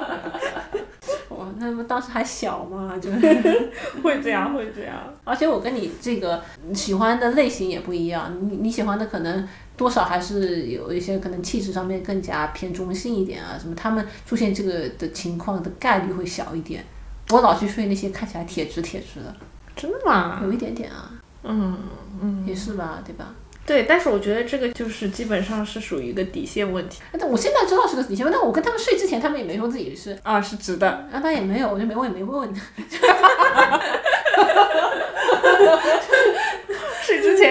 [1.28, 3.72] 我那么当时还小嘛，就是。
[4.02, 4.94] 会这样，会这样。
[5.24, 6.42] 而且我跟你这个
[6.74, 16.84] 喜欢的类型也不一样，你你喜欢的可能多少还是有一些可能气质上面更加偏中性一点啊，什么他们出现这个的情况的概率会小一点。
[17.30, 19.34] 我老去睡那些看起来铁直铁直的，
[19.74, 20.40] 真的吗？
[20.42, 21.10] 有一点点啊，
[21.46, 21.78] 嗯
[22.22, 23.34] 嗯，也是吧，对吧？
[23.66, 30.88] 对，但是我觉得这个就是基本上是属于一个底线问题但我现在知道是个底线问题，但我跟他们睡之前，他们也没说自己是，啊，是直的。
[30.88, 32.48] 啊，他也没有，我就没问也没问。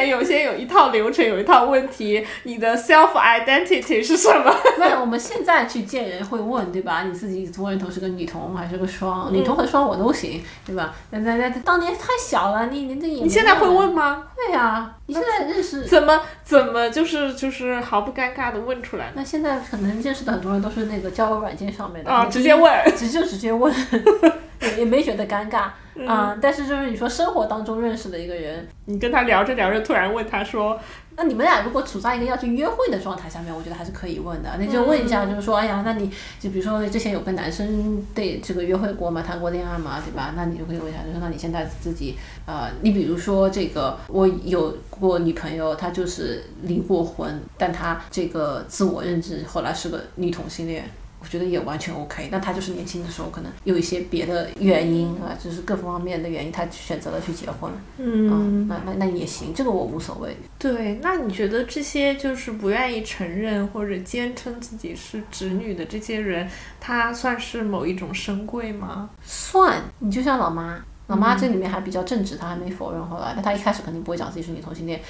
[0.04, 4.56] 有些有一套流程，有一套问题，你的 self identity 是什么？
[4.78, 7.04] 没有，我们现在去见人会问，对吧？
[7.04, 9.34] 你自己从人头是个女同还是个双？
[9.34, 10.94] 女同和双我都行，对吧？
[11.12, 14.24] 那那那当年太小了，你你这也你现在会问吗？
[14.36, 15.84] 会啊，你现在认识。
[15.84, 19.12] 怎么怎么就是就是毫不尴尬的问出来？
[19.16, 22.96] 那现在可能认识的很多人都是那个交友软件上面的啊，直接，问。
[22.96, 23.74] 直接直接问，
[24.62, 25.70] 也也没觉得尴尬
[26.06, 30.78] 啊、但是就是你说生活当中认识的一个人，你跟他聊着聊着，突然问他说
[31.18, 34.50] 那你们俩如果处在一个要去约会的状态下面，我觉得还是可以问的。
[34.60, 39.22] 那就问一下，就是说，哎呀，那你就比如说之前有跟男生对这个约会过吗？
[39.22, 40.02] 谈过恋爱吗？
[40.06, 40.34] 对吧？
[40.36, 50.90] 那你就可以问一下，就是那你现在自己，呃，你比如说这个，我有过女朋友，她就是离过婚，但她这个自我认知后来是个女同性恋。
[51.26, 60.38] 我觉得也完全 OK，那他就是年轻的时候可能有一些别的原因啊，就是各方面的原因，他选择了去结婚，嗯，那那那也行，这个我无所谓。
[60.60, 66.48] 对，那你觉得这些就是不愿意承认或者坚称自己是直女的这些人，
[66.80, 69.10] 他算是某一种深贵吗？
[69.24, 75.02] 算，你就像老妈，老妈这里面还比较正直，她还没否认后来，但她一开始肯定不会讲自己是女同性恋，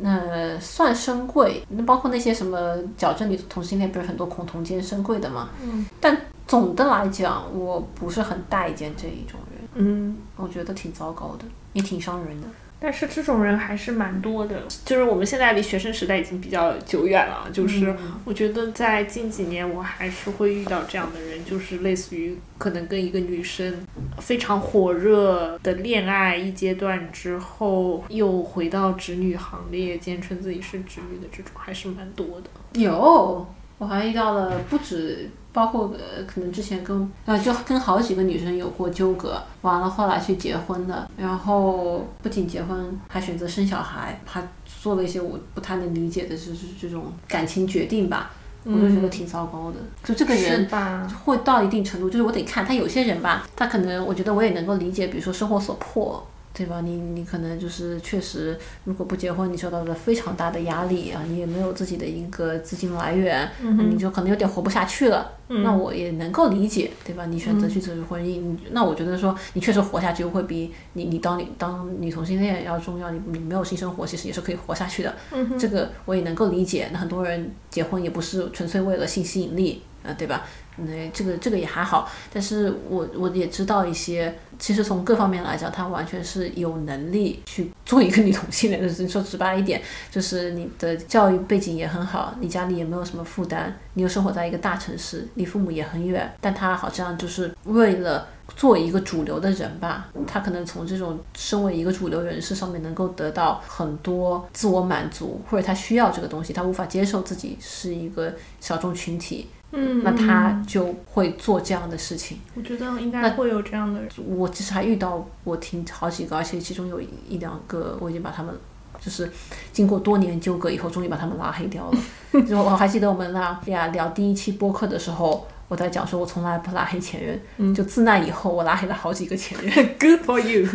[0.00, 5.50] 那算深贵，那包括那些什么矫正女同性恋，不是很多恐同间深贵的嘛？
[5.62, 6.16] 嗯，但
[6.46, 12.46] 总的来讲，我不是很待见这一种人，嗯，我觉得挺糟糕的，也挺伤人的。
[12.82, 23.72] 但是这种人还是蛮多的，就是我们现在离学生时代已经比较久远了，就是我觉得在近几年我还是会遇到这样的人，就是类似于可能跟一个女生
[24.18, 32.80] 非常火热的恋爱一阶段之后，又回到直女行列，坚称自己是直女的这种还是蛮多的。
[32.80, 33.46] 有，
[33.78, 48.30] 我好像遇到了不止，包括呃，可能之前跟呃，就跟好几个女生有过纠葛，完了后来去结婚的，然后不仅结婚，还选择生小孩，还做了一些我不太能理解的，就是这种感情决定吧，
[48.64, 49.76] 我就觉得挺糟糕的。
[50.02, 51.06] 就这个人吧？
[51.24, 56.26] 会到一定程度，就是我得看他有些人吧，他可能我觉得我也能够理解，比如说生活所迫。
[56.54, 56.82] 对吧？
[56.82, 63.50] 你你可能就是确实，如果不结婚，你受到了非常大的压力啊，你也没有自己的一个资金来源，
[63.90, 65.32] 你就可能有点活不下去了。
[65.48, 67.26] 那我也能够理解，对吧？
[67.26, 73.10] 你选择去走入婚姻，你那我觉得说你确实活下去会比你你当你当女同性恋要重要。
[73.10, 75.14] 你你没有性生活，其实也是可以活下去的。
[75.58, 76.88] 这个我也能够理解。
[76.92, 80.44] 那很多人结婚也不是纯粹为了性吸引力，啊，对吧？
[80.76, 89.08] 那这个这个也还好，但是我我也知道一些，其实从各方面来讲，他完全是有能力去做一个女同性恋的人。
[89.08, 109.48] 说直白一点，就是你的教育背景也很好，你家里也没有什么负担，你又生活在一个大城市，离父母也很远，但他好像就是为了做一个主流的人吧，他可能从这种身为一个主流人士上面能够得到很多自我满足，或者他需要这个东西，他无法接受自己是一个小众群体。
[109.72, 112.38] 嗯，那他就会做这样的事情。
[112.54, 114.10] 我觉得应该会有这样的人。
[114.26, 118.54] 我其实还遇到过挺好几个，而且其中有一两个我已经把他们，
[119.00, 119.30] 就是
[119.72, 121.98] 经过多年纠葛以后，终于把他们拉黑掉了。
[122.46, 127.18] 就我还记得我们俩俩聊第一期播客的时候，我在讲说我从来不拉黑前
[127.56, 129.72] 任，就自那以后我拉黑了好几个前任。
[129.98, 130.68] Good for you。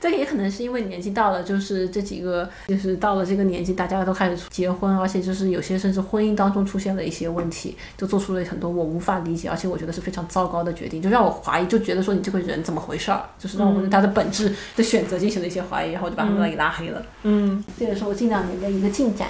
[0.00, 17.04] 这个也可能是因为年纪到了，就是这几个，就是到了这个年纪，大家都开始结婚，而且就是有些甚至婚姻当中出现了一些问题，就做出了很多我无法理解，而且我觉得是非常糟糕的决定，就让我怀疑，就觉得说你这个人怎么回事儿，就是让我对他的本质的选择进行了一些怀疑，然后我就把他们给拉黑了。
[17.24, 17.62] 嗯。
[17.78, 19.28] 这也是我近两年的一个进展。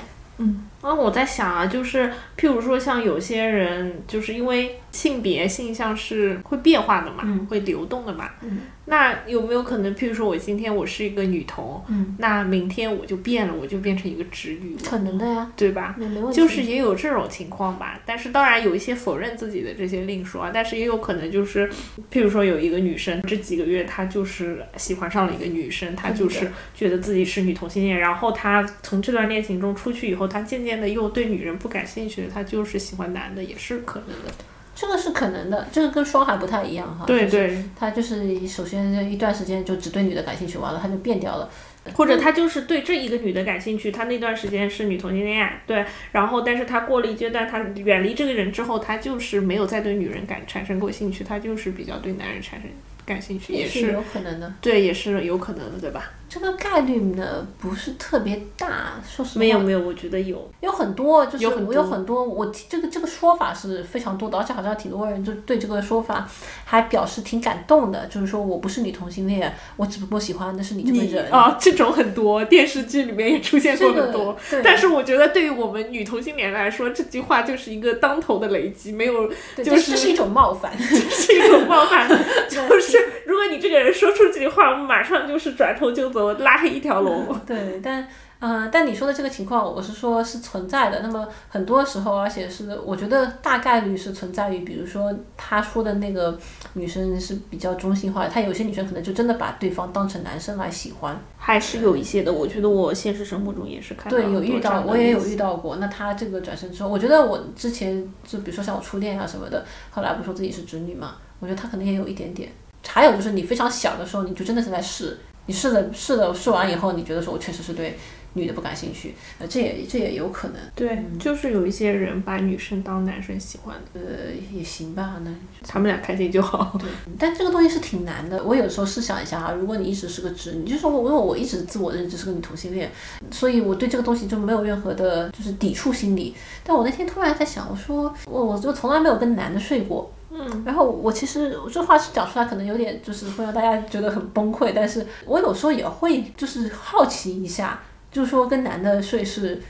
[0.85, 8.29] 啊，我在想啊，就是譬如说，像有些人，就是因为性别性向是会变化的嘛，会流动的嘛。
[8.43, 15.97] 嗯那有没有可能，譬如说我今天我是一个女同，嗯那明天我就变了，我就变成一个直女，可能的呀，对吧？
[16.31, 21.67] 就是也有这种情况吧，但是当然有一些否认自己的这些另说啊，但是也有可能就是，
[22.13, 34.33] 譬如说有一个女生这几个月她就是喜欢上了一个女生，她就是觉得自己是女同性恋，然后她从这段恋情中出去以后，她渐渐的又对女人不感兴趣，他就是喜欢男的，也是可能的。
[34.77, 37.05] 这个是可能的，这个跟双海不太一样哈。
[37.07, 41.49] 对就是对，他就是首先一段时间就只对女的感兴趣，完了他就变掉了。
[41.93, 52.71] 或者他就是对这一个女的感兴趣，他那段时间是女同性恋，对，然后但是他过了一阶段，他远离这个人之后，他就是没有再对女人感产生过兴趣，他就是比较对男人产生
[53.05, 54.53] 感兴趣，也是是有可能的。
[54.61, 56.11] 对，也是有可能的，对吧？
[56.27, 59.39] 这个概率呢不是特别大，说实话。
[59.39, 66.29] 没有没有，我觉得有，有很多，就是有很我有多很多，我这个这个说法是非常多的，而且好像挺多人就对这个说法
[66.65, 71.31] 还表示挺感动的，就是说我不是女同性恋，我只不过喜欢的是你这个人。
[71.31, 74.37] 啊，这种很多，电视剧里面也出现过这个很多。
[74.51, 79.29] 对但是我觉得，对于我们女同性恋来说，这句话就是一个当头的雷击，没有
[79.59, 80.73] 就是这这是一种冒犯。
[80.77, 82.09] 这是一种冒犯。
[82.51, 82.94] 就是
[83.27, 87.39] 如果你这个人说出这句话，我马上就是转头就走，拉黑一条龙。
[87.47, 88.07] 对，但
[88.41, 91.01] 嗯、但你说的这个情况，我是说是存在的。
[91.01, 96.39] 那么很多时候，而且是我觉得大概率是存在于，比如说他说的那个
[96.75, 101.19] 女生是比较中性化的，她有些女生可能就真的把对方当成男生来喜欢。
[101.39, 105.57] 还是有一些的，我觉得我现实生活中也是看到对，有遇到，我也有遇到。
[105.57, 105.77] 过。
[105.77, 112.51] 那他这个转身之后，我觉得我之前就比如说像我初恋啊什么的，后来不说自己是直女嘛，我觉得他可能也有一点点。
[112.87, 117.99] 还有就是你非常小的时候，你就真的是在试，你试了试了试完以后，你觉得说我确实是对
[118.35, 125.31] 女的不感兴趣，呃，这也这也有可能，对，就是有一些人把女生当男生喜欢的，呃，也行吧，那
[125.65, 126.77] 他们俩开心就好。
[126.81, 128.43] 对，但这个东西是挺难的。
[128.43, 132.91] 我有时候试想一下啊，如果你一直是个直你，就是说我因为我一直自我认知是个女同性恋，
[133.31, 136.35] 所以我对这个东西就没有任何的就是抵触心理。
[136.65, 140.11] 但我那天突然在想，我说我我就从来没有跟男的睡过。
[140.37, 147.81] 嗯，然后我其实这话是讲出来，可能有点就是会让大家觉得很崩溃，但是我有时候也会就是好奇一下，
[148.11, 149.63] 就是说跟男的睡是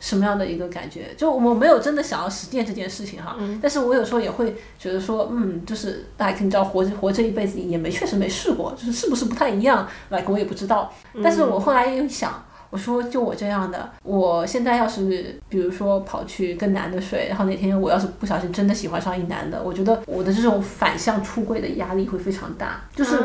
[0.00, 1.14] 什么样的一个感觉？
[1.16, 10.92] 就我没有真的想要实践这件事情哈，但是我有时候也会觉得说，嗯，就是来，你知道活着活这一辈子也没确实没试过，就是是不是不太一样，来我也不知道。
[11.24, 12.44] 但是我后来又想。
[12.72, 22.80] 我说，就我这样的，我现在要是比如说跑去跟男的睡，然后哪天我要是不小心真的喜欢上一男的，我觉得我的这种反向出柜的压力会非常大。
[22.96, 23.18] 就是，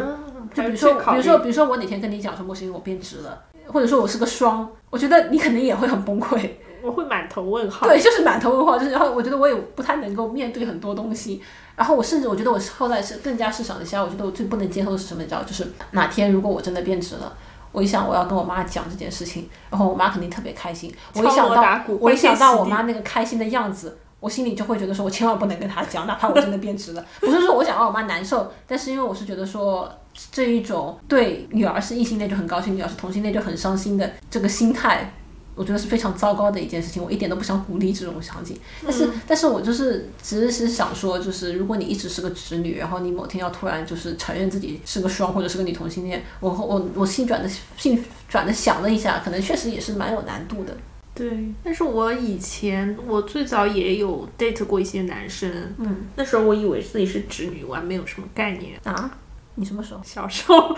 [0.54, 6.38] 就比如说，比如说，比如说我哪天跟你讲说莫欣我变直了，或者说我是个双，我觉得你肯定也会很崩溃。
[6.84, 7.88] 我会满头问号。
[7.88, 11.42] 对，就是满头问号，就是然后我觉得我也不太能够面对很多东西，
[11.78, 15.22] 然后我甚至我觉得我后来是更加是想一下，我觉得我最不能接受的是什么？
[15.22, 17.34] 你知道，就是哪天如果我真的变直了。
[17.78, 20.92] 我一想我要跟我妈讲这件事情，然后我妈肯定特别开心。
[21.14, 27.06] 我一想到我一想到我妈那个开心的样子，我心里就会觉得说，我千万不能跟她讲，哪怕我真的变直了。
[27.20, 29.88] 不是说我想让我妈难受，但是因为我是觉得说
[30.32, 35.14] 这一种对女儿是异性恋就很高兴，女儿是同性恋就很伤心的这个心态。
[35.58, 38.56] 我觉得是非常糟糕的一件事情，我一点都不想鼓励这种场景。
[38.84, 50.78] 但是，但是我就是只是想说，就是如果你一直是个直女，然后你某天要突然就是承认自己是个双或者是个女同性恋，我我我心转的心转的想了一下，可能确实也是蛮有难度的。
[51.16, 59.18] 对，但是我以前我最早也有 date 过一些男生，嗯，那时候我以为自己是直女，我还没有什么概念啊。
[59.56, 60.02] 你什么时候？
[60.04, 60.78] 小时候，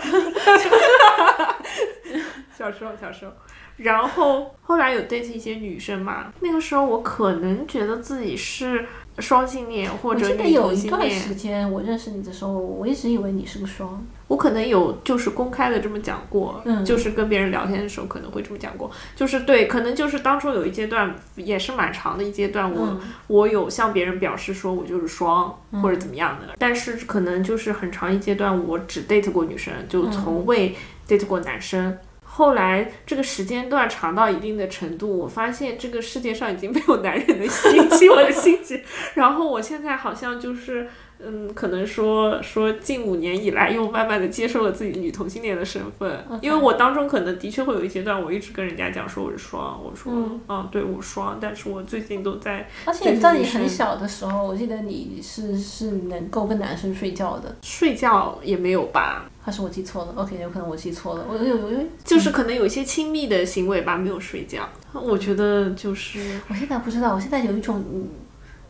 [2.56, 3.32] 小时候，小时候。
[3.76, 8.84] 然后后来有 date 一些女生嘛，那个时候我可能觉得自己是
[9.18, 14.04] 双性恋或者女有同性一段时，间我认识你的时候，我一直以为你是个双。
[14.28, 25.52] 我可能有就是公开的这么讲过，嗯就是跟别人聊天的时候可能会这么讲过，就是对，可能就是当初有一阶段也是蛮长的一阶段，我、嗯我有向别人表示说我就是双、
[25.82, 30.76] 或者怎么样的，但是可能就是很长一阶段我只 date 过女生，就从未
[31.08, 31.98] date 过男生。
[32.32, 38.84] 后来这个时间段长到一定的程度，我发现这个世界上已经没有男人能吸引起我的性趣。
[39.14, 40.88] 然后我现在好像就是，
[41.24, 46.24] 嗯，可能说说近五年以来，又慢慢的接受了自己女同性恋的身份。
[46.40, 50.12] 因为我当中可能的确会有一阶段，我一直跟人家讲说我是双，我说
[50.48, 61.26] 嗯对我双，但是我最近都在而且在你很小的时候，我记得你是是能够跟男生睡觉的，睡觉也没有吧，还是我记错了？OK，有可能我记错了。
[61.28, 64.68] 我有有有，就是可能有一些亲密的行为吧，没有睡觉。
[64.92, 68.08] 我觉得就是我现在不知道，我现在有一种，嗯，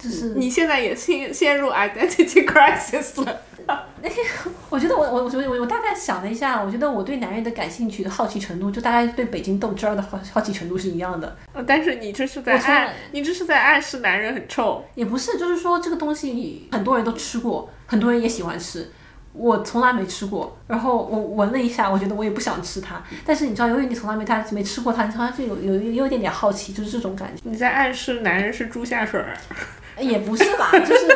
[0.01, 3.41] 就是你现在也陷陷入 identity crisis 了。
[4.69, 11.37] 我觉得我我我我我大概想了一下，我觉得我对男人的感兴趣的好奇程度，就大概对北京豆汁儿的好好奇程度是一样的。
[11.53, 14.85] 呃但是你这是在暗，你这是在暗示男人很臭。
[14.97, 18.91] 也不是，就是说这个东西很多人都吃过，很多人也喜欢吃。
[19.33, 23.01] 我从来没吃过，然后我闻了一下，我觉得我也不想吃它。
[23.25, 27.41] 但是你知道，由于你从来没它没吃过它，你好像就有有有有一点点好奇，就是这种感觉。
[27.45, 29.37] 你在暗示男人是猪下水儿。
[30.01, 31.07] 也不是吧，就是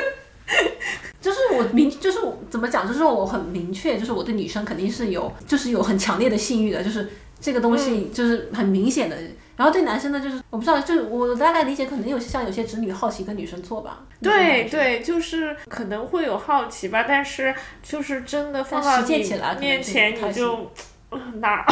[1.20, 7.10] 就是我明就是我怎么讲，就是我很明确，就是我对女生肯定是有就是有很强烈的性欲的，就是
[7.40, 9.16] 这个东西就是很明显的。
[9.56, 14.00] 然后对男生呢，就是我不知道，就是我大概理解，可能有些像有些直女好奇跟女生做吧。
[14.20, 19.24] 对对，就是可能会有好奇吧，但是就是真的放到你
[19.60, 20.72] 面前，你就
[21.32, 21.64] 嗯哪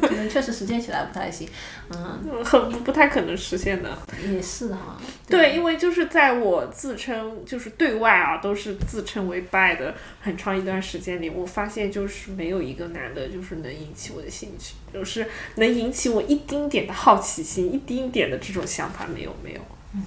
[0.00, 1.48] 可能确实实践起来不太行。
[1.90, 3.96] 嗯，嗯很不不太可能实现的。
[4.30, 4.96] 也是哈。
[5.28, 15.26] 对，因为就是在我自称就是对外啊都是自称为 bi 的很长一段时间里，我发现就是没有一个男的就是能引起我的兴趣，就是
[15.56, 19.60] 能引起我一丁点的好奇心，一丁点的这种想法没有没有。
[19.94, 20.02] 嗯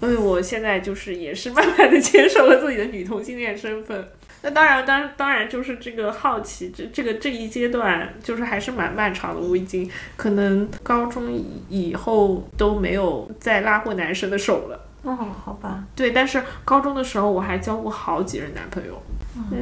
[0.00, 4.04] 所以我现在就是也是慢慢的接受了自己的女同性恋身份。
[4.42, 9.40] 那当然，当当然就是这个好奇，这这个这一阶段就是还是蛮漫长的。
[9.40, 14.80] 我已经可能高中以以后都没有再拉过男生的手了。
[15.02, 15.84] 哦，好吧。
[15.94, 19.00] 对，但是高中的时候我还交过好几任男朋友，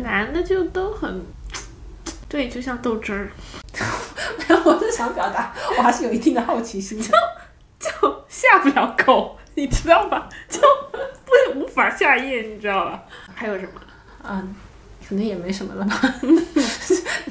[0.02, 1.22] 男的就都很，
[2.28, 3.30] 对，就像豆汁儿，
[4.64, 7.04] 我是想表达，我还是有一定的好奇心的。
[7.78, 10.28] 就下不了口，你知道吧？
[10.48, 10.60] 就
[11.24, 13.02] 不无法下咽，你知道吧？
[13.34, 13.72] 还有什么？
[14.22, 14.54] 嗯，
[15.10, 16.00] 可能也没什么了吧。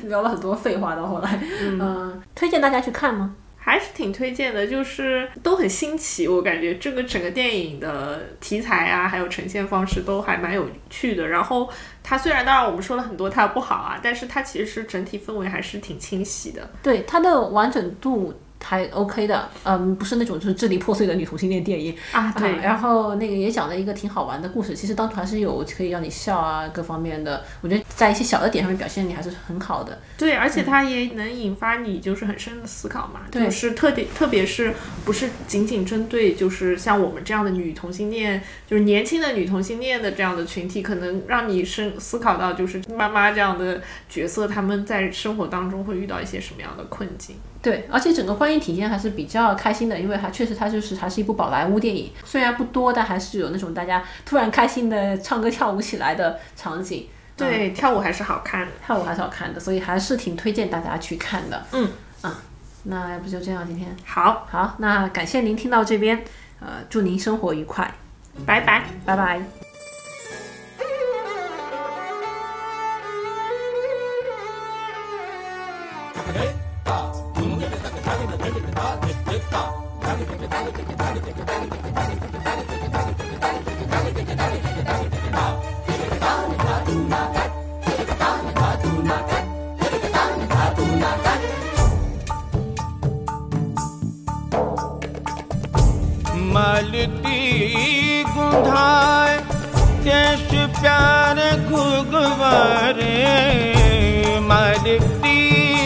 [0.04, 3.34] 聊了很多废话，到后来，嗯、推荐大家去看吗？
[3.56, 11.30] 还是挺推荐的，就是都很新奇，我感觉这个整个电影的题材啊，还有呈现方式都还蛮有趣的。
[11.30, 11.70] 然后
[12.04, 16.70] 它虽然当然我们说了很多它不好啊，但是它其实整体氛围还是挺清晰的。
[16.84, 30.00] 对它的完整度还 OK 的，嗯，不是那种就是支离破碎的女同性恋电影啊对然后那个也讲了一个挺好玩的故事，其实当初还是有可以让你笑啊各方面的，我觉得在一些小的点上面表现你还是很好的。
[30.18, 34.74] 对，而且它也能引发你就是很深的思考嘛，对就是特点，特别是
[35.06, 47.38] 不是仅仅针对就是像我们这样的女同性恋，就是年轻的女同性恋的这样的群体，可能让你深思考到就是妈妈这样的角色，他们在生活当中会遇到一些什么样的困境。
[47.62, 57.08] 对，而且整个观影体验还是比较开心的，因为它确实它就是还是一部宝莱坞电影，虽然不多，但还是有那种大家突然开心的唱歌跳舞起来的场景。
[57.36, 58.68] 对，跳舞还是好看。
[58.86, 61.66] 跳舞还是好看的，所以还是挺推荐大家去看的。
[61.72, 61.90] 嗯
[62.22, 62.42] 啊，
[62.84, 66.22] 那要不就这样，今天好，好，那感谢您听到这边，
[66.60, 67.94] 呃，祝您生活愉快，
[68.46, 68.84] 拜拜。
[69.06, 69.42] 拜拜。
[96.54, 99.38] मलती गुंधाए
[100.06, 100.50] कैश
[100.80, 101.38] प्यार
[101.70, 103.14] घुगवारे।
[104.50, 105.79] मलती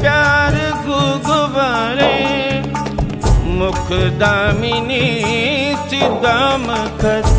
[0.00, 0.54] प्यार
[0.86, 2.16] गुगुबारे
[3.60, 3.86] मुख
[4.22, 5.04] दामिनी
[5.90, 6.66] चिदाम
[7.00, 7.38] खत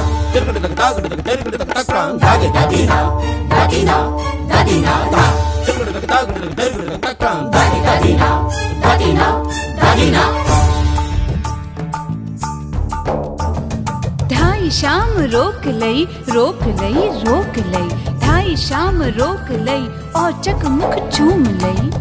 [14.33, 21.09] ढाई शाम रोक लई रोक लई रोक लई। ढाई शाम रोक लई और चक मुख
[21.09, 21.91] चूम लई।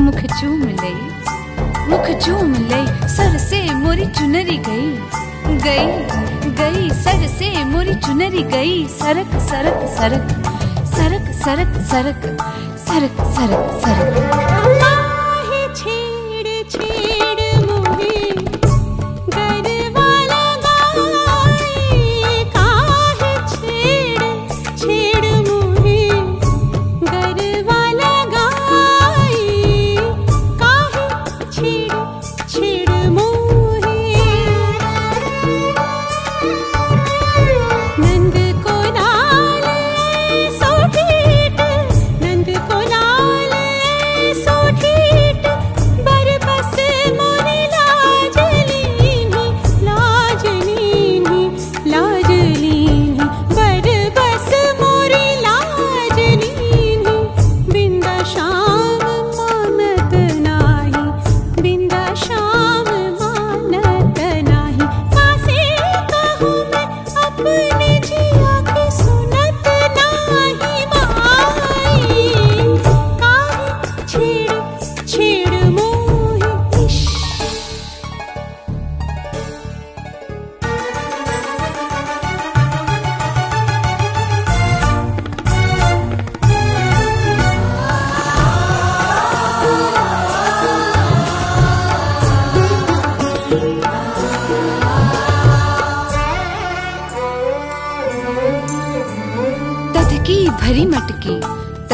[0.00, 1.15] मुख चूम लई।
[1.90, 4.88] मुख चूम लई सर से मोरी चुनरी गई।
[5.66, 10.28] गई गई, सर से मोरी चुनरी गई। सरक सरक सरक
[10.96, 12.28] सरक सरक सरक
[12.86, 14.55] सरक सरक सरक। काहे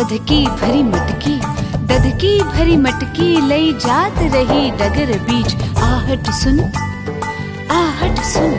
[0.02, 1.34] दधकी भरी मटकी,
[1.88, 6.58] दधकी भरी मटकी लई जात रही डगर बीच आहट सुन
[7.76, 8.52] आहट सुन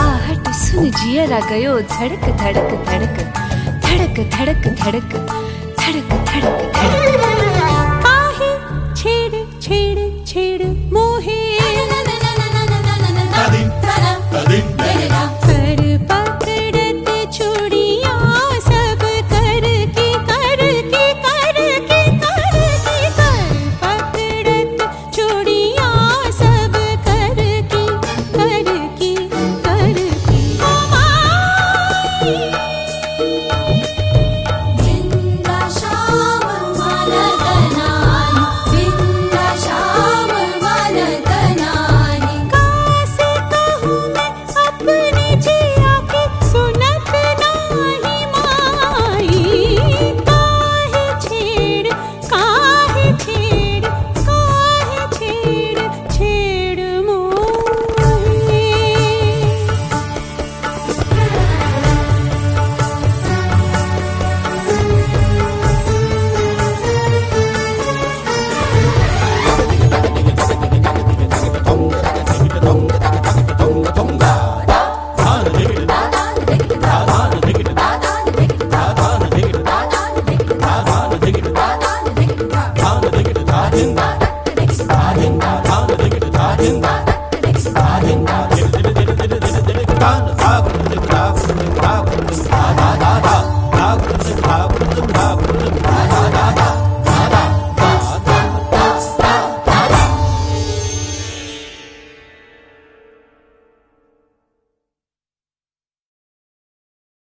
[0.00, 3.16] आहट सुन जियरा गयो धड़क धड़क धड़क
[3.86, 5.14] धड़क धड़क धड़क धड़क
[5.78, 7.03] धड़क धड़क। काहे